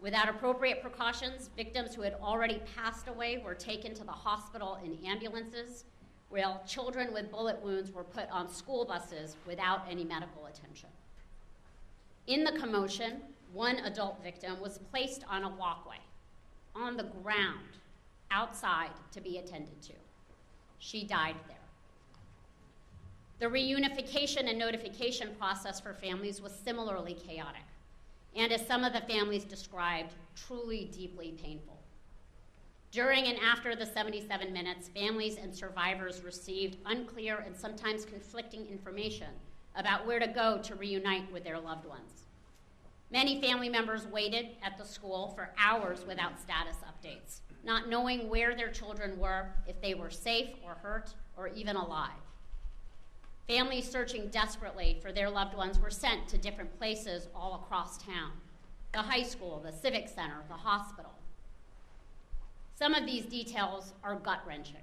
Without 0.00 0.30
appropriate 0.30 0.80
precautions, 0.80 1.50
victims 1.58 1.94
who 1.94 2.00
had 2.00 2.14
already 2.22 2.62
passed 2.74 3.06
away 3.08 3.36
were 3.36 3.54
taken 3.54 3.92
to 3.92 4.02
the 4.02 4.10
hospital 4.10 4.78
in 4.82 4.96
ambulances, 5.06 5.84
while 6.30 6.62
children 6.66 7.12
with 7.12 7.30
bullet 7.30 7.62
wounds 7.62 7.92
were 7.92 8.04
put 8.04 8.30
on 8.30 8.48
school 8.48 8.86
buses 8.86 9.36
without 9.46 9.82
any 9.90 10.04
medical 10.04 10.46
attention. 10.46 10.88
In 12.26 12.44
the 12.44 12.52
commotion, 12.52 13.20
one 13.52 13.76
adult 13.80 14.22
victim 14.22 14.58
was 14.58 14.78
placed 14.90 15.22
on 15.28 15.44
a 15.44 15.50
walkway 15.50 15.98
on 16.74 16.96
the 16.96 17.10
ground 17.22 17.77
outside 18.30 18.90
to 19.12 19.20
be 19.20 19.38
attended 19.38 19.80
to. 19.82 19.92
She 20.78 21.04
died 21.04 21.36
there. 21.46 21.56
The 23.40 23.46
reunification 23.46 24.48
and 24.48 24.58
notification 24.58 25.34
process 25.38 25.78
for 25.80 25.94
families 25.94 26.40
was 26.40 26.52
similarly 26.52 27.14
chaotic, 27.14 27.62
and 28.34 28.52
as 28.52 28.66
some 28.66 28.84
of 28.84 28.92
the 28.92 29.00
families 29.02 29.44
described, 29.44 30.12
truly 30.34 30.90
deeply 30.92 31.32
painful. 31.42 31.78
During 32.90 33.26
and 33.26 33.38
after 33.38 33.76
the 33.76 33.86
77 33.86 34.52
minutes, 34.52 34.88
families 34.88 35.36
and 35.36 35.54
survivors 35.54 36.22
received 36.22 36.78
unclear 36.86 37.44
and 37.44 37.54
sometimes 37.54 38.04
conflicting 38.04 38.66
information 38.66 39.28
about 39.76 40.06
where 40.06 40.18
to 40.18 40.26
go 40.26 40.58
to 40.62 40.74
reunite 40.74 41.30
with 41.30 41.44
their 41.44 41.60
loved 41.60 41.86
ones. 41.86 42.24
Many 43.10 43.40
family 43.40 43.68
members 43.68 44.06
waited 44.06 44.48
at 44.62 44.78
the 44.78 44.84
school 44.84 45.32
for 45.36 45.50
hours 45.58 46.04
without 46.06 46.40
status 46.40 46.76
updates, 46.78 47.40
not 47.64 47.88
knowing 47.88 48.28
where 48.28 48.54
their 48.54 48.70
children 48.70 49.18
were, 49.18 49.50
if 49.66 49.80
they 49.80 49.94
were 49.94 50.10
safe 50.10 50.50
or 50.64 50.74
hurt, 50.74 51.14
or 51.36 51.48
even 51.48 51.76
alive. 51.76 52.10
Families 53.46 53.90
searching 53.90 54.28
desperately 54.28 54.98
for 55.00 55.10
their 55.10 55.30
loved 55.30 55.56
ones 55.56 55.78
were 55.78 55.90
sent 55.90 56.28
to 56.28 56.38
different 56.38 56.76
places 56.78 57.28
all 57.34 57.62
across 57.62 57.98
town 57.98 58.32
the 58.92 59.02
high 59.02 59.22
school, 59.22 59.60
the 59.62 59.70
civic 59.70 60.08
center, 60.08 60.42
the 60.48 60.54
hospital. 60.54 61.12
Some 62.74 62.94
of 62.94 63.04
these 63.04 63.26
details 63.26 63.92
are 64.02 64.14
gut 64.14 64.40
wrenching. 64.46 64.76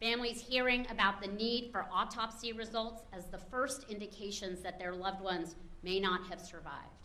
Families 0.00 0.40
hearing 0.40 0.86
about 0.90 1.20
the 1.20 1.28
need 1.28 1.70
for 1.72 1.86
autopsy 1.92 2.52
results 2.52 3.02
as 3.12 3.26
the 3.26 3.38
first 3.38 3.86
indications 3.88 4.60
that 4.60 4.78
their 4.78 4.94
loved 4.94 5.20
ones 5.20 5.56
may 5.82 5.98
not 5.98 6.26
have 6.28 6.40
survived. 6.40 7.02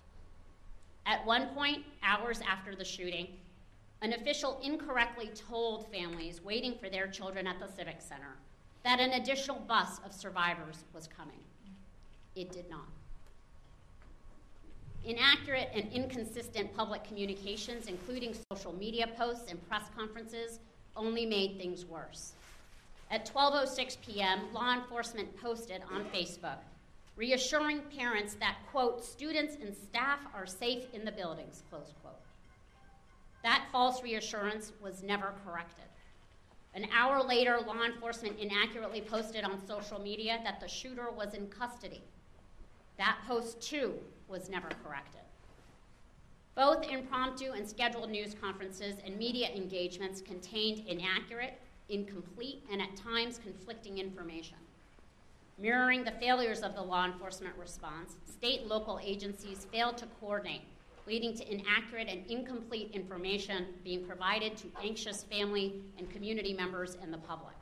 At 1.05 1.25
one 1.25 1.47
point, 1.55 1.85
hours 2.03 2.41
after 2.47 2.75
the 2.75 2.83
shooting, 2.83 3.27
an 4.01 4.13
official 4.13 4.59
incorrectly 4.63 5.29
told 5.49 5.91
families 5.91 6.43
waiting 6.43 6.75
for 6.79 6.89
their 6.89 7.07
children 7.07 7.47
at 7.47 7.59
the 7.59 7.67
Civic 7.67 8.01
Center 8.01 8.35
that 8.83 8.99
an 8.99 9.11
additional 9.11 9.59
bus 9.59 9.99
of 10.05 10.13
survivors 10.13 10.83
was 10.93 11.07
coming. 11.07 11.39
It 12.35 12.51
did 12.51 12.69
not. 12.69 12.87
Inaccurate 15.03 15.69
and 15.73 15.91
inconsistent 15.91 16.75
public 16.75 17.03
communications, 17.03 17.87
including 17.87 18.35
social 18.51 18.73
media 18.73 19.07
posts 19.17 19.49
and 19.49 19.67
press 19.67 19.83
conferences, 19.95 20.59
only 20.95 21.25
made 21.25 21.57
things 21.57 21.85
worse. 21.85 22.33
At 23.09 23.31
12:06 23.31 23.97
p.m., 24.05 24.41
law 24.53 24.73
enforcement 24.73 25.35
posted 25.37 25.81
on 25.91 26.05
Facebook 26.05 26.59
reassuring 27.17 27.81
parents 27.97 28.35
that 28.35 28.57
quote 28.71 29.03
students 29.03 29.57
and 29.61 29.75
staff 29.75 30.19
are 30.33 30.45
safe 30.45 30.85
in 30.93 31.03
the 31.03 31.11
buildings 31.11 31.63
close 31.69 31.93
quote. 32.01 32.06
That 33.47 33.63
false 33.71 34.03
reassurance 34.03 34.73
was 34.81 35.03
never 35.03 35.33
corrected. 35.45 35.85
An 36.73 36.85
hour 36.93 37.23
later, 37.23 37.57
law 37.65 37.85
enforcement 37.85 38.37
inaccurately 38.37 38.99
posted 38.99 39.45
on 39.45 39.65
social 39.65 40.01
media 40.01 40.41
that 40.43 40.59
the 40.59 40.67
shooter 40.67 41.11
was 41.11 41.33
in 41.33 41.47
custody. 41.47 42.01
That 42.97 43.19
post, 43.25 43.61
too, 43.61 43.93
was 44.27 44.49
never 44.49 44.67
corrected. 44.83 45.21
Both 46.55 46.91
impromptu 46.91 47.53
and 47.53 47.65
scheduled 47.65 48.09
news 48.09 48.35
conferences 48.35 48.95
and 49.05 49.15
media 49.15 49.47
engagements 49.55 50.19
contained 50.19 50.85
inaccurate, 50.85 51.57
incomplete, 51.87 52.65
and 52.69 52.81
at 52.81 52.97
times 52.97 53.39
conflicting 53.41 53.97
information. 53.97 54.57
Mirroring 55.57 56.03
the 56.03 56.11
failures 56.19 56.63
of 56.63 56.75
the 56.75 56.83
law 56.83 57.05
enforcement 57.05 57.55
response, 57.57 58.17
state 58.25 58.59
and 58.63 58.69
local 58.69 58.99
agencies 59.01 59.65
failed 59.71 59.97
to 59.99 60.05
coordinate, 60.19 60.63
leading 61.07 61.35
to 61.37 61.51
inaccurate 61.51 62.09
and 62.09 62.29
incomplete 62.29 62.91
information 62.93 63.65
being 63.83 64.05
provided 64.05 64.57
to 64.57 64.67
anxious 64.83 65.23
family 65.23 65.81
and 65.97 66.09
community 66.11 66.53
members 66.53 66.97
and 67.01 67.13
the 67.13 67.17
public. 67.17 67.55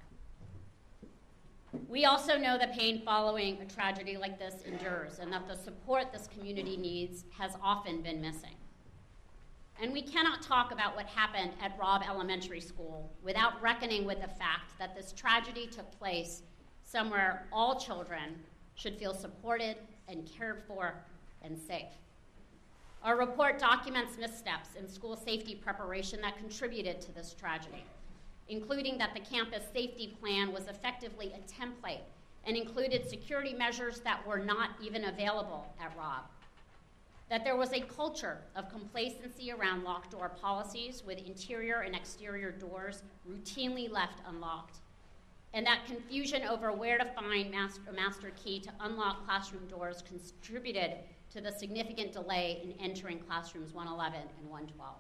We 1.88 2.06
also 2.06 2.38
know 2.38 2.58
the 2.58 2.68
pain 2.68 3.02
following 3.06 3.60
a 3.62 3.66
tragedy 3.66 4.18
like 4.18 4.40
this 4.40 4.64
endures, 4.66 5.20
and 5.20 5.32
that 5.32 5.48
the 5.48 5.56
support 5.56 6.12
this 6.12 6.28
community 6.28 6.78
needs 6.78 7.26
has 7.38 7.52
often 7.62 8.02
been 8.02 8.22
missing. 8.22 8.56
And 9.82 9.92
we 9.92 10.02
cannot 10.02 10.42
talk 10.42 10.72
about 10.72 10.96
what 10.96 11.06
happened 11.06 11.52
at 11.62 11.78
Robb 11.78 12.02
Elementary 12.08 12.62
School 12.62 13.12
without 13.22 13.62
reckoning 13.62 14.06
with 14.06 14.22
the 14.22 14.28
fact 14.28 14.72
that 14.80 14.96
this 14.96 15.12
tragedy 15.12 15.68
took 15.68 15.92
place 16.00 16.44
somewhere 16.86 17.48
all 17.52 17.78
children 17.80 18.40
should 18.76 18.98
feel 18.98 19.14
supported 19.14 19.76
and 20.08 20.26
cared 20.26 20.64
for 20.66 20.96
and 21.42 21.58
safe. 21.60 21.92
Our 23.06 23.16
report 23.20 23.60
documents 23.60 24.18
missteps 24.18 24.70
in 24.80 24.90
school 24.90 25.16
safety 25.16 25.54
preparation 25.54 26.20
that 26.22 26.40
contributed 26.40 27.02
to 27.02 27.12
this 27.12 27.36
tragedy, 27.40 27.84
including 28.50 28.98
that 28.98 29.14
the 29.14 29.20
campus 29.20 29.62
safety 29.72 30.18
plan 30.20 30.52
was 30.52 30.66
effectively 30.66 31.32
a 31.32 31.62
template 31.62 32.02
and 32.48 32.58
included 32.58 33.08
security 33.08 33.54
measures 33.54 34.00
that 34.00 34.26
were 34.26 34.40
not 34.40 34.72
even 34.84 35.04
available 35.04 35.72
at 35.80 35.96
Robb. 35.96 36.24
that 37.30 37.44
there 37.44 37.56
was 37.56 37.74
a 37.74 37.82
culture 37.82 38.40
of 38.56 38.72
complacency 38.72 39.52
around 39.52 39.84
locked 39.84 40.12
door 40.12 40.30
policies 40.42 41.04
with 41.06 41.20
interior 41.20 41.82
and 41.82 41.96
exterior 41.96 42.52
doors 42.52 43.04
routinely 43.30 43.88
left 43.90 44.20
unlocked, 44.28 44.78
and 45.54 45.66
that 45.66 45.86
confusion 45.86 46.42
over 46.44 46.72
where 46.72 46.98
to 46.98 47.06
find 47.06 47.52
master, 47.52 47.82
a 47.88 47.94
master 47.94 48.32
key 48.36 48.60
to 48.60 48.72
unlock 48.80 49.26
classroom 49.26 49.68
doors 49.68 50.04
contributed 50.08 50.98
to 51.36 51.42
the 51.42 51.52
significant 51.52 52.14
delay 52.14 52.62
in 52.64 52.72
entering 52.82 53.20
classrooms 53.20 53.74
111 53.74 54.22
and 54.40 54.50
112. 54.50 54.96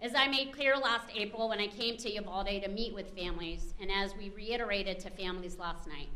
As 0.00 0.14
I 0.14 0.28
made 0.28 0.52
clear 0.52 0.76
last 0.76 1.08
April 1.16 1.48
when 1.48 1.58
I 1.58 1.66
came 1.66 1.96
to 1.96 2.08
Uvalde 2.08 2.62
to 2.62 2.68
meet 2.68 2.94
with 2.94 3.10
families, 3.10 3.74
and 3.80 3.90
as 3.90 4.14
we 4.16 4.30
reiterated 4.30 5.00
to 5.00 5.10
families 5.10 5.58
last 5.58 5.88
night, 5.88 6.08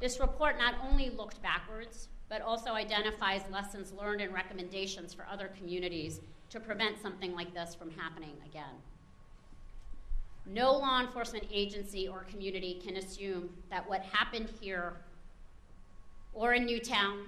this 0.00 0.18
report 0.18 0.58
not 0.58 0.74
only 0.90 1.10
looked 1.10 1.40
backwards, 1.40 2.08
but 2.28 2.42
also 2.42 2.72
identifies 2.72 3.42
lessons 3.52 3.92
learned 3.92 4.22
and 4.22 4.34
recommendations 4.34 5.14
for 5.14 5.24
other 5.30 5.48
communities 5.56 6.20
to 6.50 6.58
prevent 6.58 7.00
something 7.00 7.32
like 7.32 7.54
this 7.54 7.76
from 7.76 7.92
happening 7.92 8.34
again. 8.44 8.74
No 10.46 10.72
law 10.72 11.00
enforcement 11.00 11.44
agency 11.52 12.08
or 12.08 12.24
community 12.24 12.80
can 12.84 12.96
assume 12.96 13.50
that 13.70 13.88
what 13.88 14.02
happened 14.02 14.50
here, 14.60 14.94
or 16.34 16.54
in 16.54 16.66
Newtown, 16.66 17.26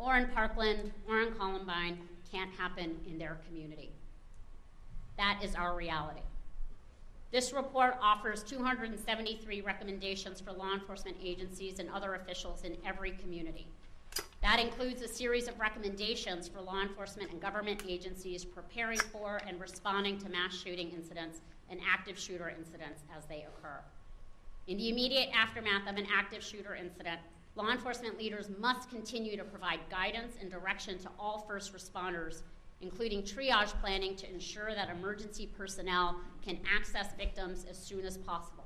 or 0.00 0.16
in 0.16 0.26
Parkland, 0.28 0.92
or 1.08 1.20
in 1.20 1.32
Columbine 1.34 1.98
can't 2.32 2.50
happen 2.52 2.98
in 3.06 3.18
their 3.18 3.38
community. 3.46 3.90
That 5.16 5.40
is 5.44 5.54
our 5.54 5.76
reality. 5.76 6.22
This 7.30 7.52
report 7.52 7.96
offers 8.02 8.42
273 8.42 9.60
recommendations 9.60 10.40
for 10.40 10.52
law 10.52 10.72
enforcement 10.72 11.16
agencies 11.22 11.78
and 11.78 11.88
other 11.90 12.14
officials 12.14 12.64
in 12.64 12.76
every 12.84 13.12
community. 13.12 13.68
That 14.42 14.58
includes 14.58 15.02
a 15.02 15.08
series 15.08 15.46
of 15.46 15.60
recommendations 15.60 16.48
for 16.48 16.60
law 16.62 16.80
enforcement 16.82 17.30
and 17.30 17.40
government 17.40 17.82
agencies 17.86 18.44
preparing 18.44 18.98
for 18.98 19.40
and 19.46 19.60
responding 19.60 20.18
to 20.18 20.30
mass 20.30 20.56
shooting 20.56 20.90
incidents 20.90 21.40
and 21.68 21.78
active 21.88 22.18
shooter 22.18 22.48
incidents 22.48 23.02
as 23.16 23.26
they 23.26 23.46
occur. 23.46 23.78
In 24.66 24.78
the 24.78 24.88
immediate 24.88 25.28
aftermath 25.34 25.88
of 25.88 25.96
an 25.96 26.06
active 26.12 26.42
shooter 26.42 26.74
incident, 26.74 27.20
law 27.60 27.70
enforcement 27.72 28.16
leaders 28.16 28.48
must 28.58 28.88
continue 28.88 29.36
to 29.36 29.44
provide 29.44 29.80
guidance 29.90 30.36
and 30.40 30.50
direction 30.50 30.98
to 30.98 31.10
all 31.18 31.44
first 31.46 31.74
responders, 31.74 32.40
including 32.80 33.22
triage 33.22 33.78
planning 33.82 34.16
to 34.16 34.30
ensure 34.32 34.74
that 34.74 34.88
emergency 34.88 35.46
personnel 35.58 36.16
can 36.42 36.58
access 36.74 37.12
victims 37.18 37.66
as 37.68 37.76
soon 37.76 38.06
as 38.06 38.16
possible. 38.16 38.64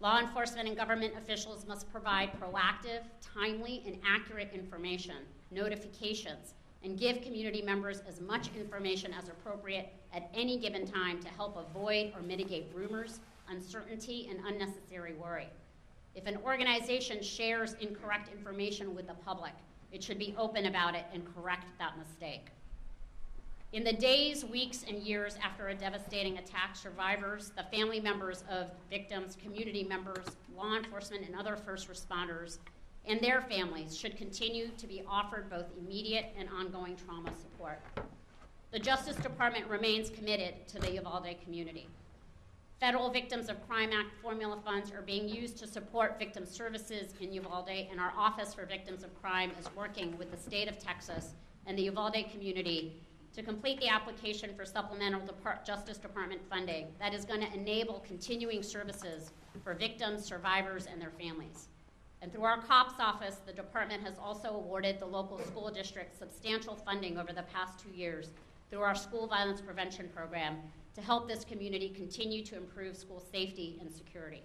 Law 0.00 0.18
enforcement 0.18 0.68
and 0.68 0.76
government 0.76 1.14
officials 1.16 1.66
must 1.66 1.90
provide 1.90 2.30
proactive, 2.38 3.00
timely, 3.22 3.82
and 3.86 3.98
accurate 4.06 4.50
information, 4.52 5.16
notifications, 5.50 6.52
and 6.84 6.98
give 6.98 7.22
community 7.22 7.62
members 7.62 8.02
as 8.06 8.20
much 8.20 8.50
information 8.58 9.14
as 9.14 9.28
appropriate 9.28 9.90
at 10.12 10.30
any 10.34 10.58
given 10.58 10.86
time 10.86 11.18
to 11.20 11.28
help 11.28 11.56
avoid 11.56 12.12
or 12.14 12.20
mitigate 12.20 12.66
rumors, 12.74 13.20
uncertainty, 13.48 14.28
and 14.30 14.38
unnecessary 14.46 15.14
worry. 15.14 15.48
If 16.14 16.26
an 16.26 16.38
organization 16.44 17.22
shares 17.22 17.74
incorrect 17.80 18.30
information 18.32 18.94
with 18.94 19.06
the 19.06 19.14
public, 19.14 19.52
it 19.92 20.02
should 20.02 20.18
be 20.18 20.34
open 20.36 20.66
about 20.66 20.94
it 20.94 21.06
and 21.12 21.22
correct 21.34 21.66
that 21.78 21.98
mistake. 21.98 22.46
In 23.72 23.84
the 23.84 23.92
days, 23.92 24.44
weeks, 24.44 24.84
and 24.88 24.98
years 24.98 25.36
after 25.40 25.68
a 25.68 25.74
devastating 25.74 26.38
attack, 26.38 26.74
survivors, 26.74 27.52
the 27.56 27.62
family 27.76 28.00
members 28.00 28.42
of 28.50 28.72
victims, 28.90 29.36
community 29.40 29.84
members, 29.84 30.26
law 30.56 30.76
enforcement, 30.76 31.24
and 31.24 31.36
other 31.36 31.54
first 31.54 31.88
responders, 31.88 32.58
and 33.06 33.20
their 33.20 33.40
families 33.42 33.96
should 33.96 34.16
continue 34.16 34.70
to 34.76 34.88
be 34.88 35.04
offered 35.08 35.48
both 35.48 35.66
immediate 35.78 36.26
and 36.36 36.48
ongoing 36.48 36.96
trauma 36.96 37.30
support. 37.40 37.80
The 38.72 38.80
Justice 38.80 39.16
Department 39.16 39.68
remains 39.68 40.10
committed 40.10 40.66
to 40.68 40.80
the 40.80 40.92
Uvalde 40.94 41.36
community. 41.44 41.88
Federal 42.80 43.10
Victims 43.10 43.50
of 43.50 43.68
Crime 43.68 43.90
Act 43.92 44.16
formula 44.22 44.58
funds 44.64 44.90
are 44.90 45.02
being 45.02 45.28
used 45.28 45.58
to 45.58 45.66
support 45.66 46.18
victim 46.18 46.46
services 46.46 47.12
in 47.20 47.30
Uvalde, 47.30 47.68
and 47.90 48.00
our 48.00 48.14
Office 48.16 48.54
for 48.54 48.64
Victims 48.64 49.04
of 49.04 49.14
Crime 49.20 49.52
is 49.60 49.68
working 49.76 50.16
with 50.16 50.30
the 50.30 50.38
state 50.38 50.66
of 50.66 50.78
Texas 50.78 51.34
and 51.66 51.76
the 51.76 51.82
Uvalde 51.82 52.24
community 52.32 52.94
to 53.34 53.42
complete 53.42 53.78
the 53.80 53.88
application 53.88 54.54
for 54.56 54.64
supplemental 54.64 55.20
Depart- 55.26 55.62
Justice 55.62 55.98
Department 55.98 56.40
funding 56.48 56.86
that 56.98 57.12
is 57.12 57.26
going 57.26 57.42
to 57.42 57.52
enable 57.52 58.02
continuing 58.08 58.62
services 58.62 59.30
for 59.62 59.74
victims, 59.74 60.24
survivors, 60.24 60.86
and 60.86 60.98
their 60.98 61.12
families. 61.20 61.68
And 62.22 62.32
through 62.32 62.44
our 62.44 62.62
COPS 62.62 62.94
office, 62.98 63.40
the 63.44 63.52
department 63.52 64.02
has 64.04 64.14
also 64.18 64.54
awarded 64.54 64.98
the 64.98 65.06
local 65.06 65.38
school 65.40 65.70
district 65.70 66.18
substantial 66.18 66.76
funding 66.76 67.18
over 67.18 67.34
the 67.34 67.42
past 67.42 67.78
two 67.78 67.94
years 67.94 68.30
through 68.70 68.80
our 68.80 68.94
school 68.94 69.26
violence 69.26 69.60
prevention 69.60 70.08
program 70.14 70.56
to 71.00 71.06
help 71.06 71.26
this 71.26 71.44
community 71.44 71.88
continue 71.88 72.44
to 72.44 72.56
improve 72.56 72.96
school 72.96 73.22
safety 73.32 73.78
and 73.80 73.90
security. 73.90 74.42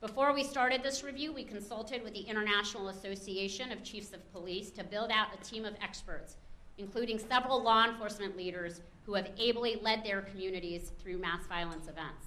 Before 0.00 0.34
we 0.34 0.42
started 0.42 0.82
this 0.82 1.04
review, 1.04 1.32
we 1.32 1.44
consulted 1.44 2.02
with 2.02 2.12
the 2.12 2.20
International 2.20 2.88
Association 2.88 3.72
of 3.72 3.82
Chiefs 3.84 4.12
of 4.12 4.32
Police 4.32 4.70
to 4.72 4.84
build 4.84 5.10
out 5.10 5.28
a 5.32 5.44
team 5.44 5.64
of 5.64 5.74
experts 5.82 6.36
including 6.78 7.18
several 7.18 7.62
law 7.62 7.86
enforcement 7.86 8.36
leaders 8.36 8.80
who 9.06 9.14
have 9.14 9.30
ably 9.38 9.78
led 9.82 10.02
their 10.02 10.22
communities 10.22 10.92
through 11.00 11.18
mass 11.18 11.46
violence 11.46 11.88
events. 11.88 12.26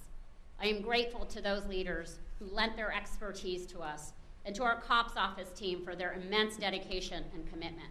I 0.60 0.66
am 0.68 0.80
grateful 0.80 1.26
to 1.26 1.40
those 1.40 1.66
leaders 1.66 2.18
who 2.38 2.46
lent 2.46 2.76
their 2.76 2.92
expertise 2.92 3.66
to 3.66 3.80
us 3.80 4.12
and 4.44 4.54
to 4.54 4.62
our 4.62 4.80
COPS 4.80 5.14
office 5.16 5.50
team 5.50 5.84
for 5.84 5.94
their 5.94 6.14
immense 6.14 6.56
dedication 6.56 7.24
and 7.34 7.46
commitment. 7.50 7.90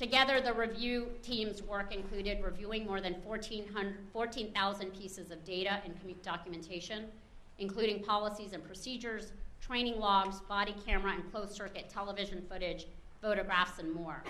Together, 0.00 0.40
the 0.40 0.54
review 0.54 1.08
team's 1.22 1.62
work 1.62 1.94
included 1.94 2.42
reviewing 2.42 2.86
more 2.86 3.02
than 3.02 3.20
14,000 3.20 4.90
pieces 4.94 5.30
of 5.30 5.44
data 5.44 5.78
and 5.84 5.94
documentation, 6.22 7.04
including 7.58 8.02
policies 8.02 8.54
and 8.54 8.64
procedures, 8.64 9.32
training 9.60 10.00
logs, 10.00 10.40
body 10.48 10.74
camera 10.86 11.12
and 11.12 11.30
closed 11.30 11.52
circuit 11.52 11.90
television 11.90 12.42
footage, 12.48 12.86
photographs, 13.20 13.78
and 13.78 13.92
more. 13.92 14.24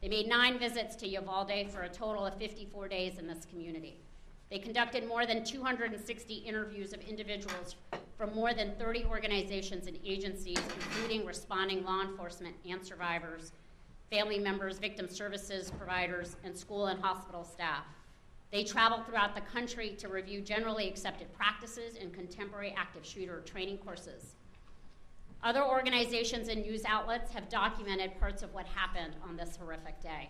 They 0.00 0.08
made 0.08 0.26
nine 0.26 0.58
visits 0.58 0.96
to 0.96 1.06
Uvalde 1.06 1.68
for 1.68 1.82
a 1.82 1.88
total 1.90 2.24
of 2.24 2.38
54 2.38 2.88
days 2.88 3.18
in 3.18 3.26
this 3.26 3.44
community. 3.44 4.00
They 4.48 4.58
conducted 4.58 5.06
more 5.06 5.26
than 5.26 5.44
260 5.44 6.34
interviews 6.34 6.94
of 6.94 7.02
individuals 7.02 7.76
from 8.16 8.34
more 8.34 8.54
than 8.54 8.74
30 8.78 9.04
organizations 9.04 9.86
and 9.86 9.98
agencies, 10.02 10.56
including 10.56 11.26
responding 11.26 11.84
law 11.84 12.00
enforcement 12.00 12.56
and 12.66 12.82
survivors, 12.82 13.52
family 14.10 14.40
members, 14.40 14.78
victim 14.78 15.08
services 15.08 15.70
providers, 15.78 16.36
and 16.42 16.56
school 16.56 16.86
and 16.86 17.00
hospital 17.00 17.44
staff. 17.44 17.84
They 18.50 18.64
travel 18.64 19.04
throughout 19.04 19.36
the 19.36 19.40
country 19.42 19.94
to 19.98 20.08
review 20.08 20.40
generally 20.40 20.88
accepted 20.88 21.32
practices 21.32 21.96
and 22.00 22.12
contemporary 22.12 22.74
active 22.76 23.06
shooter 23.06 23.40
training 23.46 23.78
courses. 23.78 24.34
Other 25.44 25.64
organizations 25.64 26.48
and 26.48 26.62
news 26.62 26.84
outlets 26.84 27.32
have 27.32 27.48
documented 27.48 28.18
parts 28.18 28.42
of 28.42 28.52
what 28.52 28.66
happened 28.66 29.14
on 29.26 29.36
this 29.36 29.56
horrific 29.56 30.02
day. 30.02 30.28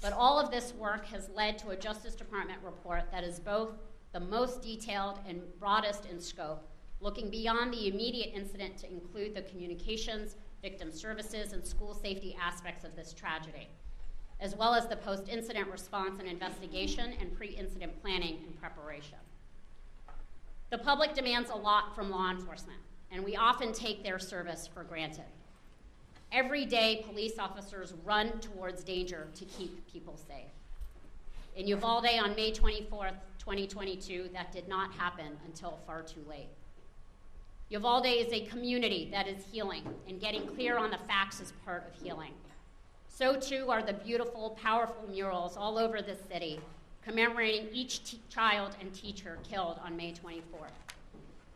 But 0.00 0.14
all 0.14 0.40
of 0.40 0.50
this 0.50 0.72
work 0.72 1.04
has 1.06 1.28
led 1.34 1.58
to 1.58 1.70
a 1.70 1.76
Justice 1.76 2.14
Department 2.14 2.60
report 2.64 3.10
that 3.12 3.22
is 3.22 3.38
both 3.38 3.74
the 4.12 4.20
most 4.20 4.62
detailed 4.62 5.20
and 5.28 5.42
broadest 5.60 6.06
in 6.06 6.18
scope, 6.18 6.66
looking 7.00 7.28
beyond 7.28 7.74
the 7.74 7.88
immediate 7.88 8.32
incident 8.34 8.78
to 8.78 8.90
include 8.90 9.34
the 9.34 9.42
communications, 9.42 10.36
victim 10.66 10.90
services, 10.90 11.52
and 11.52 11.64
school 11.64 11.94
safety 11.94 12.36
aspects 12.42 12.84
of 12.84 12.96
this 12.96 13.12
tragedy, 13.12 13.68
as 14.40 14.56
well 14.56 14.74
as 14.74 14.88
the 14.88 14.96
post 14.96 15.28
incident 15.28 15.68
response 15.70 16.18
and 16.18 16.28
investigation 16.28 17.14
and 17.20 17.32
pre 17.32 17.50
incident 17.50 17.92
planning 18.02 18.38
and 18.44 18.60
preparation. 18.60 19.18
The 20.70 20.78
public 20.78 21.14
demands 21.14 21.50
a 21.50 21.54
lot 21.54 21.94
from 21.94 22.10
law 22.10 22.32
enforcement, 22.32 22.80
and 23.12 23.24
we 23.24 23.36
often 23.36 23.72
take 23.72 24.02
their 24.02 24.18
service 24.18 24.66
for 24.66 24.82
granted. 24.82 25.30
Every 26.32 26.66
day, 26.66 27.04
police 27.08 27.38
officers 27.38 27.94
run 28.04 28.40
towards 28.40 28.82
danger 28.82 29.28
to 29.36 29.44
keep 29.44 29.86
people 29.86 30.16
safe. 30.16 30.50
In 31.54 31.68
Uvalde 31.68 32.18
on 32.20 32.34
May 32.34 32.50
24th, 32.50 33.20
2022, 33.38 34.30
that 34.32 34.50
did 34.50 34.66
not 34.66 34.92
happen 34.94 35.38
until 35.46 35.78
far 35.86 36.02
too 36.02 36.24
late. 36.28 36.48
Uvalde 37.68 38.06
is 38.06 38.32
a 38.32 38.46
community 38.46 39.08
that 39.10 39.26
is 39.26 39.44
healing, 39.50 39.82
and 40.08 40.20
getting 40.20 40.46
clear 40.46 40.78
on 40.78 40.90
the 40.90 40.98
facts 40.98 41.40
is 41.40 41.52
part 41.64 41.84
of 41.88 42.00
healing. 42.00 42.32
So, 43.08 43.40
too, 43.40 43.70
are 43.70 43.82
the 43.82 43.94
beautiful, 43.94 44.50
powerful 44.62 45.08
murals 45.08 45.56
all 45.56 45.76
over 45.76 46.00
the 46.00 46.16
city 46.30 46.60
commemorating 47.02 47.68
each 47.72 48.16
child 48.28 48.76
and 48.80 48.92
teacher 48.92 49.38
killed 49.48 49.78
on 49.84 49.96
May 49.96 50.12
24th. 50.12 50.74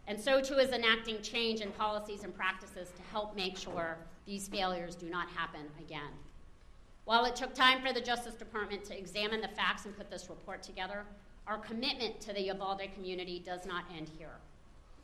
And 0.06 0.18
so, 0.18 0.40
too, 0.40 0.54
is 0.54 0.70
enacting 0.70 1.22
change 1.22 1.60
in 1.60 1.70
policies 1.72 2.22
and 2.22 2.34
practices 2.34 2.92
to 2.96 3.02
help 3.10 3.36
make 3.36 3.56
sure 3.56 3.96
these 4.26 4.48
failures 4.48 4.94
do 4.94 5.10
not 5.10 5.28
happen 5.28 5.62
again. 5.78 6.10
While 7.04 7.24
it 7.24 7.34
took 7.34 7.52
time 7.54 7.82
for 7.82 7.92
the 7.92 8.00
Justice 8.00 8.34
Department 8.34 8.84
to 8.84 8.98
examine 8.98 9.40
the 9.40 9.48
facts 9.48 9.84
and 9.86 9.96
put 9.96 10.10
this 10.10 10.30
report 10.30 10.62
together, 10.62 11.04
our 11.46 11.58
commitment 11.58 12.20
to 12.20 12.32
the 12.32 12.42
Uvalde 12.42 12.82
community 12.94 13.42
does 13.44 13.66
not 13.66 13.84
end 13.96 14.08
here. 14.16 14.38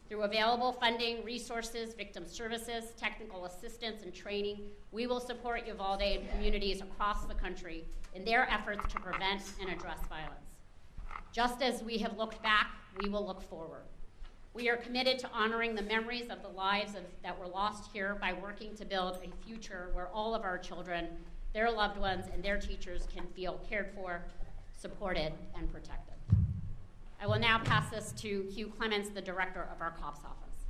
Through 0.08 0.22
available 0.22 0.72
funding, 0.72 1.24
resources, 1.24 1.92
victim 1.94 2.26
services, 2.26 2.92
technical 2.96 3.44
assistance, 3.46 4.02
and 4.04 4.14
training, 4.14 4.60
we 4.92 5.08
will 5.08 5.18
support 5.18 5.66
Uvalde 5.66 6.02
and 6.02 6.30
communities 6.30 6.80
across 6.80 7.24
the 7.24 7.34
country 7.34 7.84
in 8.14 8.24
their 8.24 8.48
efforts 8.48 8.92
to 8.92 9.00
prevent 9.00 9.42
and 9.60 9.68
address 9.68 9.98
violence. 10.08 10.46
Just 11.32 11.60
as 11.60 11.82
we 11.82 11.98
have 11.98 12.16
looked 12.16 12.40
back, 12.40 12.70
we 13.02 13.08
will 13.08 13.26
look 13.26 13.42
forward. 13.42 13.82
We 14.54 14.68
are 14.70 14.76
committed 14.76 15.18
to 15.18 15.30
honoring 15.32 15.74
the 15.74 15.82
memories 15.82 16.30
of 16.30 16.40
the 16.40 16.48
lives 16.48 16.94
of, 16.94 17.02
that 17.24 17.38
were 17.38 17.48
lost 17.48 17.90
here 17.92 18.16
by 18.20 18.32
working 18.32 18.76
to 18.76 18.84
build 18.84 19.18
a 19.24 19.44
future 19.44 19.90
where 19.92 20.06
all 20.08 20.36
of 20.36 20.44
our 20.44 20.56
children, 20.56 21.08
their 21.52 21.70
loved 21.70 21.98
ones, 21.98 22.26
and 22.32 22.42
their 22.42 22.58
teachers 22.58 23.08
can 23.12 23.26
feel 23.34 23.60
cared 23.68 23.90
for, 23.94 24.22
supported, 24.78 25.32
and 25.56 25.70
protected. 25.70 26.14
I 27.18 27.26
will 27.26 27.38
now 27.38 27.58
pass 27.58 27.90
this 27.90 28.12
to 28.18 28.46
Hugh 28.54 28.68
Clements, 28.76 29.08
the 29.08 29.22
director 29.22 29.66
of 29.74 29.80
our 29.80 29.92
COPS 29.92 30.20
office. 30.20 30.66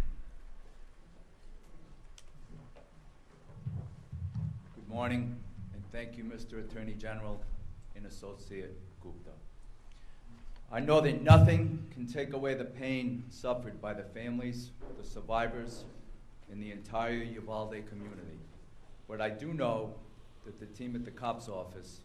Good 4.77 4.89
morning, 4.89 5.37
and 5.75 5.83
thank 5.91 6.17
you, 6.17 6.23
Mr. 6.23 6.61
Attorney 6.65 6.95
General 6.95 7.41
and 7.97 8.07
Associate 8.07 8.73
Gupta. 9.03 9.31
I 10.71 10.79
know 10.79 11.01
that 11.01 11.23
nothing 11.23 11.85
can 11.93 12.07
take 12.07 12.33
away 12.33 12.55
the 12.55 12.65
pain 12.65 13.25
suffered 13.29 13.83
by 13.83 13.93
the 13.95 14.05
families, 14.05 14.71
the 14.99 15.05
survivors, 15.05 15.85
and 16.51 16.63
the 16.63 16.71
entire 16.71 17.13
Uvalde 17.13 17.83
community. 17.89 18.39
But 19.09 19.21
I 19.21 19.31
do 19.31 19.53
know 19.53 19.95
that 20.45 20.61
the 20.61 20.67
team 20.67 20.95
at 20.95 21.05
the 21.05 21.11
COPS 21.11 21.49
office 21.49 22.01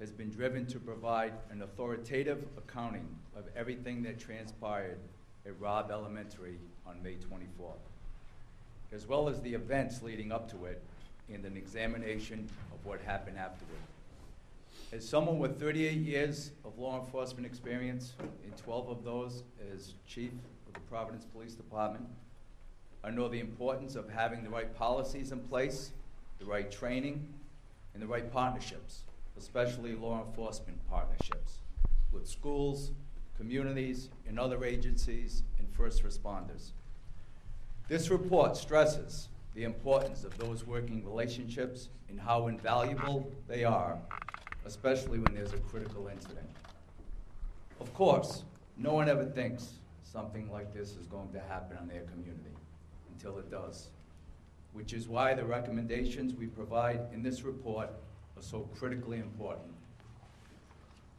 has 0.00 0.10
been 0.10 0.30
driven 0.30 0.64
to 0.66 0.80
provide 0.80 1.34
an 1.50 1.62
authoritative 1.62 2.42
accounting 2.56 3.06
of 3.36 3.44
everything 3.54 4.02
that 4.02 4.18
transpired 4.18 4.98
at 5.46 5.60
Robb 5.60 5.90
Elementary 5.90 6.58
on 6.86 7.02
May 7.02 7.16
24th, 7.16 7.74
as 8.92 9.06
well 9.06 9.28
as 9.28 9.40
the 9.42 9.52
events 9.52 10.02
leading 10.02 10.32
up 10.32 10.50
to 10.52 10.64
it 10.64 10.82
and 11.32 11.44
an 11.44 11.56
examination 11.56 12.48
of 12.72 12.84
what 12.86 13.00
happened 13.02 13.38
afterward. 13.38 13.78
As 14.90 15.06
someone 15.06 15.38
with 15.38 15.60
38 15.60 15.98
years 15.98 16.50
of 16.64 16.78
law 16.78 16.98
enforcement 16.98 17.46
experience, 17.46 18.14
and 18.18 18.56
12 18.56 18.88
of 18.88 19.04
those 19.04 19.44
as 19.72 19.94
chief 20.06 20.32
of 20.66 20.72
the 20.72 20.80
Providence 20.80 21.26
Police 21.26 21.54
Department, 21.54 22.06
I 23.04 23.10
know 23.10 23.28
the 23.28 23.38
importance 23.38 23.96
of 23.96 24.08
having 24.08 24.42
the 24.42 24.50
right 24.50 24.74
policies 24.74 25.30
in 25.30 25.40
place, 25.40 25.92
the 26.38 26.46
right 26.46 26.70
training, 26.70 27.28
and 27.94 28.02
the 28.02 28.06
right 28.06 28.30
partnerships, 28.32 29.04
especially 29.40 29.96
law 29.96 30.24
enforcement 30.24 30.78
partnerships 30.88 31.58
with 32.12 32.28
schools, 32.28 32.92
communities, 33.36 34.10
and 34.28 34.38
other 34.38 34.64
agencies 34.64 35.42
and 35.58 35.68
first 35.72 36.04
responders. 36.04 36.70
This 37.88 38.10
report 38.10 38.56
stresses 38.56 39.30
the 39.54 39.64
importance 39.64 40.22
of 40.22 40.38
those 40.38 40.64
working 40.64 41.04
relationships 41.04 41.88
and 42.08 42.20
how 42.20 42.46
invaluable 42.46 43.32
they 43.48 43.64
are 43.64 43.98
especially 44.66 45.18
when 45.18 45.34
there's 45.34 45.52
a 45.52 45.58
critical 45.58 46.08
incident. 46.08 46.48
Of 47.80 47.92
course, 47.94 48.44
no 48.76 48.92
one 48.94 49.08
ever 49.08 49.24
thinks 49.24 49.74
something 50.02 50.50
like 50.50 50.72
this 50.72 50.96
is 50.96 51.06
going 51.06 51.32
to 51.32 51.40
happen 51.40 51.78
in 51.80 51.88
their 51.88 52.02
community 52.02 52.54
until 53.12 53.38
it 53.38 53.50
does, 53.50 53.88
which 54.72 54.92
is 54.92 55.08
why 55.08 55.34
the 55.34 55.44
recommendations 55.44 56.34
we 56.34 56.46
provide 56.46 57.00
in 57.12 57.22
this 57.22 57.42
report 57.42 57.90
are 58.40 58.42
so 58.42 58.60
critically 58.74 59.18
important. 59.18 59.68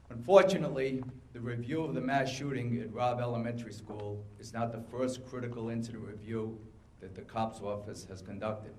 Unfortunately, 0.09 1.03
the 1.33 1.39
review 1.39 1.83
of 1.83 1.93
the 1.93 2.01
mass 2.01 2.29
shooting 2.29 2.81
at 2.81 2.91
Robb 2.91 3.19
Elementary 3.19 3.71
School 3.71 4.25
is 4.39 4.53
not 4.53 4.71
the 4.71 4.81
first 4.89 5.25
critical 5.27 5.69
incident 5.69 6.03
review 6.03 6.57
that 6.99 7.13
the 7.13 7.21
COPS 7.21 7.61
office 7.61 8.05
has 8.09 8.23
conducted. 8.23 8.73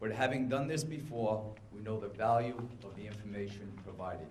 But 0.00 0.12
having 0.12 0.48
done 0.48 0.68
this 0.68 0.84
before, 0.84 1.52
we 1.72 1.82
know 1.82 1.98
the 1.98 2.08
value 2.08 2.56
of 2.84 2.94
the 2.94 3.06
information 3.06 3.72
provided. 3.82 4.28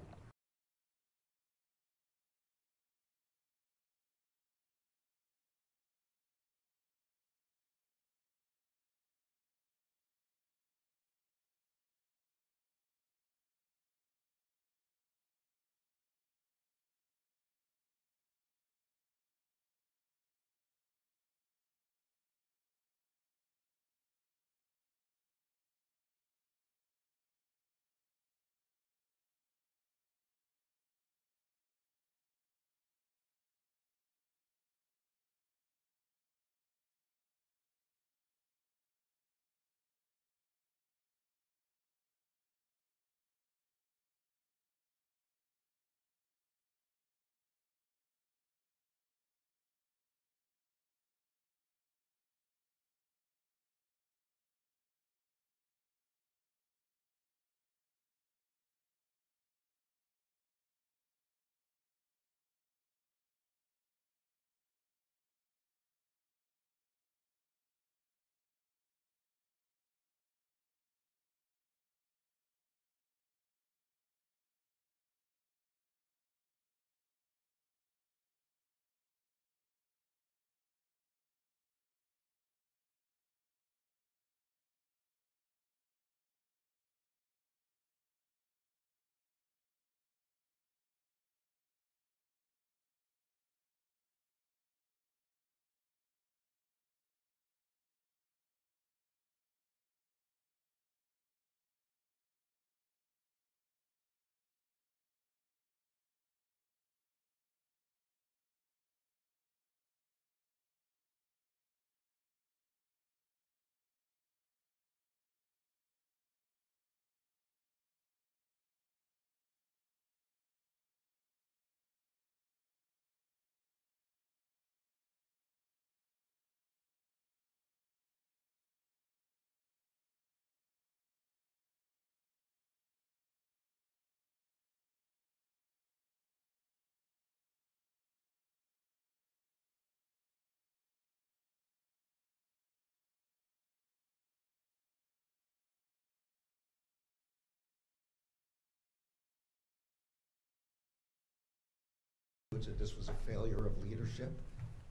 That 152.66 152.80
this 152.80 152.96
was 152.96 153.10
a 153.10 153.14
failure 153.30 153.66
of 153.66 153.78
leadership, 153.84 154.32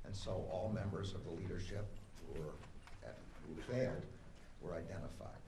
and 0.05 0.15
so 0.15 0.47
all 0.51 0.71
members 0.75 1.15
of 1.15 1.25
the 1.25 1.31
leadership 1.31 1.87
who 2.27 2.41
were, 2.41 2.55
who 3.47 3.73
failed 3.73 4.05
were 4.61 4.75
identified. 4.75 5.41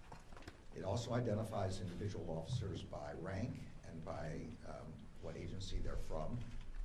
It 0.77 0.85
also 0.85 1.15
identifies 1.15 1.81
individual 1.81 2.27
officers 2.31 2.83
by 2.83 3.13
rank 3.23 3.55
and 3.89 4.05
by 4.05 4.43
um, 4.69 4.91
what 5.23 5.37
agency 5.37 5.79
they're 5.83 6.03
from. 6.09 6.39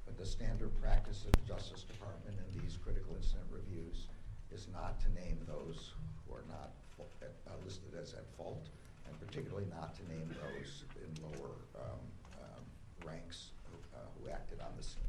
But 0.06 0.18
the 0.18 0.26
standard 0.26 0.72
practice 0.82 1.26
of 1.26 1.32
the 1.34 1.46
Justice 1.48 1.84
Department 1.84 2.38
in 2.38 2.62
these 2.62 2.78
critical 2.78 3.16
incident 3.16 3.46
reviews 3.52 4.08
is 4.52 4.68
not 4.74 5.00
to 5.02 5.10
name 5.14 5.38
those 5.48 5.94
who 6.28 6.36
are 6.36 6.46
not 6.48 6.72
uh, 7.00 7.52
listed 7.66 7.94
as 8.00 8.14
at 8.14 8.26
fault, 8.38 8.70
and 9.08 9.20
particularly 9.20 9.66
not 9.70 9.96
to 9.96 10.02
name 10.10 10.30
those 10.42 10.84
in 10.98 11.10
lower 11.24 11.56
um, 11.76 12.00
um, 12.42 12.64
ranks 13.06 13.52
who, 13.66 13.78
uh, 13.96 14.06
who 14.18 14.30
acted 14.30 14.60
on 14.60 14.72
the 14.78 14.84
scene. 14.84 15.09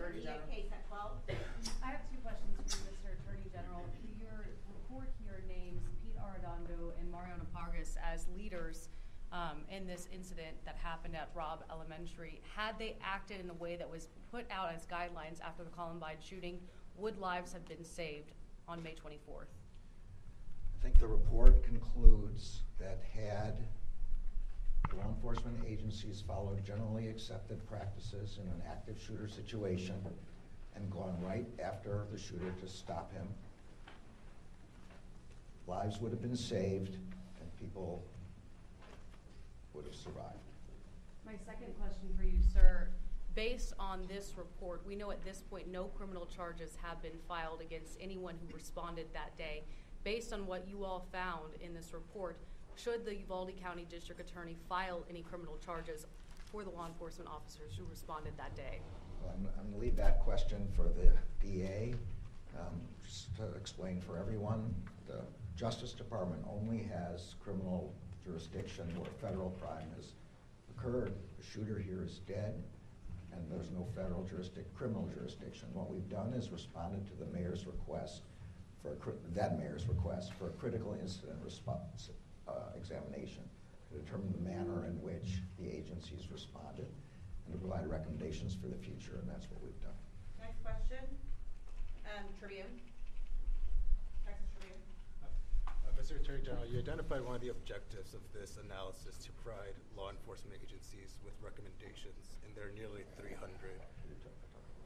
Attorney 0.00 0.20
D 0.20 0.24
General. 0.24 0.48
KSAT 0.48 0.82
twelve. 0.88 1.12
I 1.84 1.86
have 1.92 2.00
two 2.08 2.16
questions 2.24 2.56
for 2.56 2.64
you, 2.64 2.88
Mr. 2.88 3.12
Attorney 3.20 3.44
General. 3.52 3.84
Your 4.16 4.48
report 4.72 5.12
here 5.20 5.44
names 5.46 5.84
Pete 6.00 6.16
Arredondo 6.16 6.96
and 6.98 7.10
Mariano 7.12 7.44
Pargas 7.54 7.96
as 8.00 8.26
leaders 8.34 8.88
um, 9.30 9.62
in 9.68 9.86
this 9.86 10.08
incident 10.12 10.56
that 10.64 10.76
happened 10.76 11.14
at 11.14 11.28
Robb 11.34 11.64
Elementary. 11.70 12.40
Had 12.56 12.78
they 12.78 12.96
acted 13.04 13.40
in 13.40 13.50
a 13.50 13.54
way 13.54 13.76
that 13.76 13.88
was 13.88 14.08
put 14.30 14.46
out 14.50 14.72
as 14.74 14.86
guidelines 14.86 15.40
after 15.44 15.64
the 15.64 15.70
Columbine 15.70 16.16
shooting, 16.18 16.58
would 16.96 17.18
lives 17.18 17.52
have 17.52 17.66
been 17.68 17.84
saved 17.84 18.32
on 18.66 18.82
May 18.82 18.94
24th? 18.94 19.52
I 20.78 20.82
think 20.82 20.98
the 20.98 21.08
report 21.08 21.62
concludes 21.62 22.62
that 22.78 23.02
had 23.14 23.66
law 24.96 25.08
enforcement 25.08 25.56
agencies 25.66 26.22
followed 26.26 26.64
generally 26.64 27.08
accepted 27.08 27.66
practices 27.68 28.38
in 28.42 28.48
an 28.48 28.62
active 28.68 29.00
shooter 29.00 29.28
situation 29.28 29.94
and 30.76 30.90
gone 30.90 31.16
right 31.22 31.46
after 31.62 32.06
the 32.12 32.18
shooter 32.18 32.52
to 32.60 32.68
stop 32.68 33.12
him, 33.12 33.26
lives 35.66 36.00
would 36.00 36.10
have 36.10 36.22
been 36.22 36.36
saved 36.36 36.94
and 36.94 37.56
people 37.58 38.02
would 39.74 39.84
have 39.84 39.94
survived. 39.94 40.38
My 41.24 41.34
second 41.46 41.74
question 41.78 42.08
for 42.16 42.24
you, 42.24 42.38
sir. 42.52 42.88
Based 43.34 43.74
on 43.78 44.02
this 44.08 44.34
report, 44.36 44.82
we 44.86 44.96
know 44.96 45.12
at 45.12 45.24
this 45.24 45.42
point 45.48 45.70
no 45.70 45.84
criminal 45.84 46.26
charges 46.26 46.76
have 46.82 47.00
been 47.00 47.18
filed 47.28 47.60
against 47.60 47.96
anyone 48.00 48.34
who 48.40 48.54
responded 48.54 49.06
that 49.12 49.36
day. 49.38 49.62
Based 50.02 50.32
on 50.32 50.46
what 50.46 50.66
you 50.66 50.84
all 50.84 51.06
found 51.12 51.54
in 51.60 51.72
this 51.72 51.92
report, 51.92 52.38
should 52.82 53.04
the 53.04 53.14
Uvalde 53.14 53.52
County 53.62 53.86
District 53.90 54.20
Attorney 54.20 54.56
file 54.68 55.04
any 55.10 55.22
criminal 55.22 55.58
charges 55.64 56.06
for 56.50 56.64
the 56.64 56.70
law 56.70 56.86
enforcement 56.86 57.28
officers 57.28 57.74
who 57.78 57.84
responded 57.90 58.32
that 58.38 58.56
day? 58.56 58.80
Well, 59.22 59.34
I'm, 59.36 59.48
I'm 59.58 59.70
gonna 59.70 59.82
leave 59.82 59.96
that 59.96 60.20
question 60.20 60.66
for 60.74 60.84
the 60.84 61.12
DA. 61.46 61.94
Um, 62.58 62.80
Just 63.04 63.36
to 63.36 63.52
explain 63.56 64.00
for 64.00 64.18
everyone, 64.18 64.74
the 65.06 65.20
Justice 65.56 65.92
Department 65.92 66.42
only 66.50 66.88
has 66.92 67.34
criminal 67.42 67.92
jurisdiction 68.24 68.86
where 68.96 69.10
federal 69.20 69.50
crime 69.62 69.88
has 69.96 70.12
occurred. 70.70 71.12
The 71.38 71.44
shooter 71.44 71.78
here 71.78 72.02
is 72.02 72.20
dead, 72.26 72.54
and 73.32 73.42
there's 73.50 73.70
no 73.70 73.86
federal 73.94 74.26
criminal 74.76 75.08
jurisdiction. 75.14 75.68
What 75.74 75.90
we've 75.90 76.08
done 76.08 76.32
is 76.32 76.50
responded 76.50 77.06
to 77.08 77.24
the 77.24 77.26
mayor's 77.26 77.66
request 77.66 78.22
for, 78.82 78.92
a 78.92 79.34
that 79.34 79.58
mayor's 79.58 79.86
request 79.86 80.32
for 80.34 80.46
a 80.46 80.52
critical 80.52 80.96
incident 81.00 81.38
response 81.44 82.10
uh, 82.50 82.76
examination 82.76 83.46
to 83.90 83.98
determine 83.98 84.32
the 84.32 84.42
manner 84.42 84.86
in 84.86 84.98
which 85.02 85.42
the 85.58 85.66
agencies 85.66 86.30
responded 86.30 86.86
and 87.46 87.50
to 87.54 87.58
provide 87.58 87.86
recommendations 87.86 88.54
for 88.54 88.68
the 88.68 88.78
future, 88.78 89.18
and 89.18 89.26
that's 89.30 89.46
what 89.50 89.62
we've 89.62 89.80
done. 89.82 89.96
Next 90.38 90.62
question, 90.62 91.02
um, 92.06 92.26
Tribune. 92.38 92.70
Texas 94.26 94.50
Tribune. 94.54 94.78
Uh, 95.22 95.90
Mr. 95.98 96.18
Attorney 96.18 96.42
General, 96.42 96.66
you 96.66 96.78
identified 96.78 97.22
one 97.22 97.34
of 97.34 97.42
the 97.42 97.50
objectives 97.50 98.14
of 98.14 98.22
this 98.34 98.58
analysis 98.62 99.18
to 99.26 99.30
provide 99.42 99.74
law 99.96 100.10
enforcement 100.10 100.54
agencies 100.62 101.18
with 101.24 101.34
recommendations, 101.42 102.38
and 102.46 102.54
there 102.54 102.70
are 102.70 102.76
nearly 102.78 103.02
300. 103.18 103.38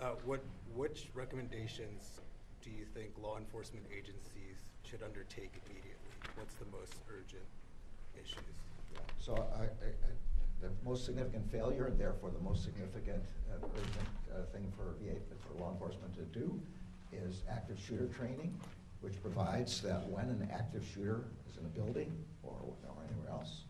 Uh, 0.01 0.19
what, 0.25 0.43
which 0.75 1.09
recommendations 1.15 2.21
do 2.65 2.71
you 2.71 2.87
think 2.97 3.13
law 3.21 3.37
enforcement 3.37 3.85
agencies 3.93 4.65
should 4.89 5.03
undertake 5.03 5.53
immediately? 5.69 6.17
What's 6.37 6.55
the 6.55 6.65
most 6.73 6.97
urgent 7.13 7.45
issues? 8.17 8.57
So 9.21 9.37
I, 9.61 9.65
I, 9.65 9.93
the 10.63 10.71
most 10.83 11.05
significant 11.05 11.51
failure, 11.53 11.87
and 11.87 11.99
therefore 12.01 12.31
the 12.31 12.43
most 12.43 12.65
significant 12.65 13.23
uh, 13.53 13.67
urgent 13.77 14.09
uh, 14.33 14.51
thing 14.53 14.73
for 14.77 14.97
VA, 14.97 15.21
for 15.45 15.61
law 15.61 15.73
enforcement 15.73 16.15
to 16.17 16.23
do, 16.39 16.59
is 17.13 17.43
active 17.51 17.79
shooter 17.79 18.07
training, 18.07 18.59
which 19.03 19.21
provides 19.21 19.83
that 19.83 20.09
when 20.09 20.25
an 20.25 20.49
active 20.51 20.87
shooter 20.95 21.25
is 21.51 21.59
in 21.59 21.67
a 21.67 21.69
building 21.69 22.17
or, 22.43 22.57
or 22.89 23.03
anywhere 23.11 23.31
else, 23.31 23.65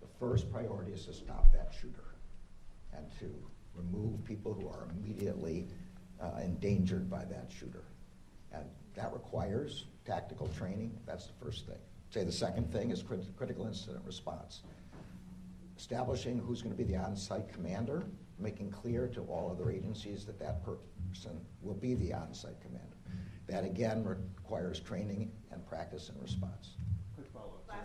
the 0.00 0.08
first 0.20 0.52
priority 0.52 0.92
is 0.92 1.04
to 1.06 1.12
stop 1.12 1.52
that 1.52 1.74
shooter 1.74 2.14
and 2.96 3.06
to 3.18 3.26
remove 3.74 4.24
people 4.24 4.54
who 4.54 4.68
are 4.68 4.86
immediately 4.94 5.66
uh, 6.20 6.38
endangered 6.44 7.10
by 7.10 7.24
that 7.24 7.50
shooter. 7.50 7.82
And 8.52 8.64
that 8.94 9.12
requires 9.12 9.86
tactical 10.04 10.48
training. 10.48 10.98
That's 11.06 11.26
the 11.26 11.44
first 11.44 11.66
thing. 11.66 11.78
Say 12.10 12.24
the 12.24 12.32
second 12.32 12.72
thing 12.72 12.90
is 12.90 13.02
crit- 13.02 13.36
critical 13.36 13.66
incident 13.66 14.04
response. 14.04 14.62
Establishing 15.78 16.38
who's 16.38 16.60
going 16.60 16.76
to 16.76 16.78
be 16.78 16.84
the 16.84 16.96
on-site 16.96 17.48
commander, 17.52 18.02
making 18.38 18.70
clear 18.70 19.06
to 19.08 19.20
all 19.22 19.50
other 19.50 19.70
agencies 19.70 20.24
that 20.26 20.38
that 20.38 20.62
person 20.64 21.40
will 21.62 21.74
be 21.74 21.94
the 21.94 22.12
on-site 22.12 22.60
commander. 22.60 22.96
That 23.46 23.64
again 23.64 24.04
requires 24.04 24.80
training 24.80 25.30
and 25.50 25.66
practice 25.66 26.08
and 26.08 26.20
response. 26.20 26.76
Quick 27.14 27.28
follow-up 27.32 27.66
to 27.66 27.74
uh, 27.74 27.78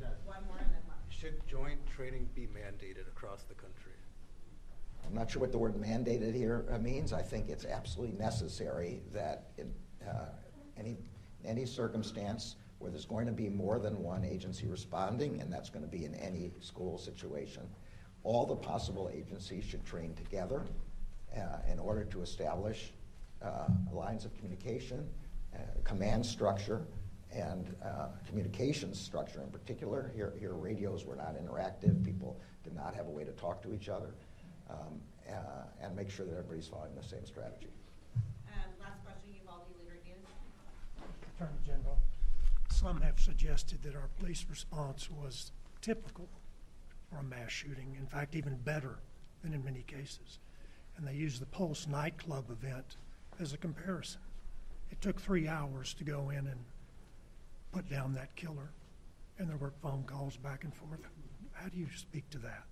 that. 0.00 0.18
one 0.24 0.44
more 0.48 0.58
and 0.58 0.72
then 0.72 0.80
last. 0.88 1.18
Should 1.18 1.46
joint 1.46 1.80
training 1.86 2.28
be 2.34 2.46
mandated 2.46 3.08
across 3.08 3.42
the 3.44 3.54
country? 3.54 3.87
I'm 5.08 5.14
not 5.14 5.30
sure 5.30 5.40
what 5.40 5.52
the 5.52 5.58
word 5.58 5.74
mandated 5.76 6.34
here 6.34 6.66
uh, 6.70 6.78
means. 6.78 7.14
I 7.14 7.22
think 7.22 7.48
it's 7.48 7.64
absolutely 7.64 8.18
necessary 8.18 9.00
that 9.14 9.46
in 9.56 9.72
uh, 10.06 10.26
any, 10.76 10.98
any 11.46 11.64
circumstance 11.64 12.56
where 12.78 12.90
there's 12.90 13.06
going 13.06 13.26
to 13.26 13.32
be 13.32 13.48
more 13.48 13.78
than 13.78 14.02
one 14.02 14.22
agency 14.22 14.66
responding, 14.66 15.40
and 15.40 15.50
that's 15.50 15.70
going 15.70 15.84
to 15.84 15.90
be 15.90 16.04
in 16.04 16.14
any 16.14 16.52
school 16.60 16.98
situation, 16.98 17.62
all 18.22 18.44
the 18.44 18.54
possible 18.54 19.10
agencies 19.12 19.64
should 19.64 19.84
train 19.86 20.14
together 20.14 20.66
uh, 21.34 21.40
in 21.72 21.78
order 21.78 22.04
to 22.04 22.20
establish 22.20 22.92
uh, 23.40 23.66
lines 23.90 24.26
of 24.26 24.34
communication, 24.34 25.08
uh, 25.54 25.58
command 25.84 26.24
structure, 26.24 26.86
and 27.32 27.74
uh, 27.82 28.08
communications 28.26 29.00
structure 29.00 29.42
in 29.42 29.48
particular. 29.48 30.12
Here, 30.14 30.34
here 30.38 30.52
radios 30.52 31.06
were 31.06 31.16
not 31.16 31.34
interactive. 31.36 32.04
People 32.04 32.38
did 32.62 32.74
not 32.74 32.94
have 32.94 33.06
a 33.06 33.10
way 33.10 33.24
to 33.24 33.32
talk 33.32 33.62
to 33.62 33.72
each 33.72 33.88
other 33.88 34.14
um, 34.70 35.00
uh, 35.28 35.32
and 35.82 35.94
make 35.96 36.10
sure 36.10 36.26
that 36.26 36.32
everybody's 36.32 36.68
following 36.68 36.94
the 36.94 37.02
same 37.02 37.24
strategy. 37.26 37.68
Um, 38.46 38.70
last 38.80 39.04
question, 39.04 39.34
Uvalde 39.42 39.66
Leader-News. 39.78 40.26
Attorney 41.36 41.58
General, 41.66 41.98
some 42.70 43.00
have 43.00 43.20
suggested 43.20 43.82
that 43.82 43.94
our 43.94 44.08
police 44.18 44.46
response 44.50 45.10
was 45.10 45.52
typical 45.80 46.28
for 47.10 47.18
a 47.18 47.22
mass 47.22 47.50
shooting, 47.50 47.96
in 47.98 48.06
fact, 48.06 48.34
even 48.34 48.56
better 48.56 48.98
than 49.42 49.54
in 49.54 49.64
many 49.64 49.82
cases. 49.86 50.38
And 50.96 51.06
they 51.06 51.14
used 51.14 51.40
the 51.40 51.46
Pulse 51.46 51.86
nightclub 51.86 52.50
event 52.50 52.96
as 53.40 53.52
a 53.52 53.56
comparison. 53.56 54.20
It 54.90 55.00
took 55.00 55.20
three 55.20 55.46
hours 55.46 55.94
to 55.94 56.04
go 56.04 56.30
in 56.30 56.46
and 56.46 56.64
put 57.72 57.88
down 57.88 58.14
that 58.14 58.34
killer, 58.34 58.70
and 59.38 59.48
there 59.48 59.56
were 59.56 59.72
phone 59.82 60.04
calls 60.04 60.36
back 60.36 60.64
and 60.64 60.74
forth. 60.74 61.00
How 61.52 61.68
do 61.68 61.78
you 61.78 61.86
speak 61.94 62.28
to 62.30 62.38
that? 62.38 62.64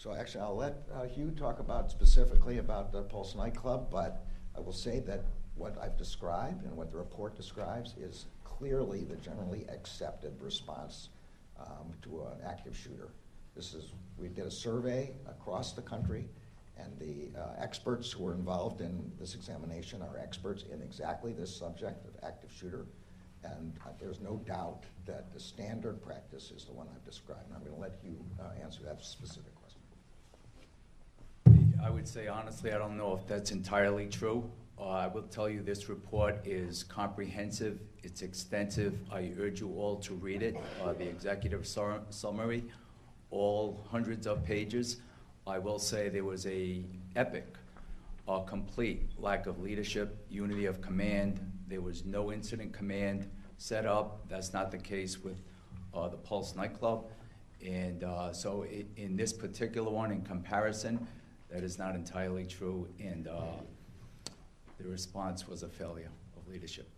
So 0.00 0.14
actually, 0.14 0.40
I'll 0.40 0.56
let 0.56 0.88
uh, 0.94 1.04
Hugh 1.04 1.30
talk 1.30 1.60
about 1.60 1.90
specifically 1.90 2.56
about 2.56 2.90
the 2.90 3.02
Pulse 3.02 3.34
nightclub, 3.34 3.90
but 3.90 4.24
I 4.56 4.60
will 4.60 4.72
say 4.72 5.00
that 5.00 5.26
what 5.56 5.76
I've 5.76 5.98
described 5.98 6.64
and 6.64 6.74
what 6.74 6.90
the 6.90 6.96
report 6.96 7.36
describes 7.36 7.96
is 7.98 8.24
clearly 8.42 9.04
the 9.04 9.16
generally 9.16 9.66
accepted 9.68 10.40
response 10.40 11.10
um, 11.60 11.92
to 12.00 12.22
an 12.22 12.38
active 12.46 12.74
shooter. 12.74 13.10
This 13.54 13.74
is, 13.74 13.92
we 14.16 14.28
did 14.28 14.46
a 14.46 14.50
survey 14.50 15.12
across 15.28 15.74
the 15.74 15.82
country, 15.82 16.30
and 16.78 16.98
the 16.98 17.38
uh, 17.38 17.48
experts 17.58 18.10
who 18.10 18.22
were 18.22 18.32
involved 18.32 18.80
in 18.80 19.12
this 19.20 19.34
examination 19.34 20.00
are 20.00 20.16
experts 20.16 20.64
in 20.72 20.80
exactly 20.80 21.34
this 21.34 21.54
subject 21.54 22.06
of 22.06 22.12
active 22.26 22.50
shooter. 22.50 22.86
And 23.44 23.74
uh, 23.84 23.90
there's 24.00 24.22
no 24.22 24.40
doubt 24.46 24.84
that 25.04 25.30
the 25.34 25.40
standard 25.40 26.02
practice 26.02 26.52
is 26.56 26.64
the 26.64 26.72
one 26.72 26.88
I've 26.90 27.04
described. 27.04 27.48
And 27.48 27.54
I'm 27.54 27.60
going 27.60 27.74
to 27.74 27.80
let 27.82 27.98
Hugh 28.02 28.24
uh, 28.40 28.62
answer 28.64 28.82
that 28.84 29.04
specific 29.04 29.54
question. 29.56 29.59
I 31.82 31.90
would 31.90 32.06
say 32.06 32.28
honestly, 32.28 32.72
I 32.72 32.78
don't 32.78 32.96
know 32.96 33.14
if 33.14 33.26
that's 33.26 33.52
entirely 33.52 34.06
true. 34.06 34.50
Uh, 34.78 34.88
I 34.88 35.06
will 35.08 35.22
tell 35.22 35.48
you 35.48 35.62
this 35.62 35.88
report 35.88 36.46
is 36.46 36.82
comprehensive, 36.84 37.78
it's 38.02 38.22
extensive. 38.22 38.94
I 39.12 39.32
urge 39.38 39.60
you 39.60 39.72
all 39.76 39.96
to 39.96 40.14
read 40.14 40.42
it, 40.42 40.56
uh, 40.82 40.92
the 40.94 41.06
executive 41.08 41.66
sar- 41.66 42.00
summary, 42.10 42.64
all 43.30 43.84
hundreds 43.90 44.26
of 44.26 44.42
pages. 44.44 44.98
I 45.46 45.58
will 45.58 45.78
say 45.78 46.08
there 46.08 46.24
was 46.24 46.46
a 46.46 46.82
epic, 47.16 47.46
a 48.28 48.42
complete 48.44 49.10
lack 49.18 49.46
of 49.46 49.60
leadership, 49.60 50.16
unity 50.30 50.66
of 50.66 50.80
command. 50.80 51.40
There 51.68 51.80
was 51.82 52.04
no 52.04 52.32
incident 52.32 52.72
command 52.72 53.28
set 53.58 53.84
up. 53.86 54.28
That's 54.28 54.52
not 54.52 54.70
the 54.70 54.78
case 54.78 55.22
with 55.22 55.36
uh, 55.92 56.08
the 56.08 56.16
Pulse 56.16 56.54
nightclub. 56.56 57.04
And 57.66 58.04
uh, 58.04 58.32
so 58.32 58.64
i- 58.64 58.84
in 58.96 59.16
this 59.16 59.32
particular 59.32 59.90
one, 59.90 60.10
in 60.10 60.22
comparison, 60.22 61.06
that 61.50 61.62
is 61.62 61.78
not 61.78 61.94
entirely 61.94 62.44
true. 62.44 62.88
And 62.98 63.28
uh, 63.28 63.62
the 64.78 64.88
response 64.88 65.48
was 65.48 65.62
a 65.62 65.68
failure 65.68 66.10
of 66.36 66.48
leadership. 66.48 66.88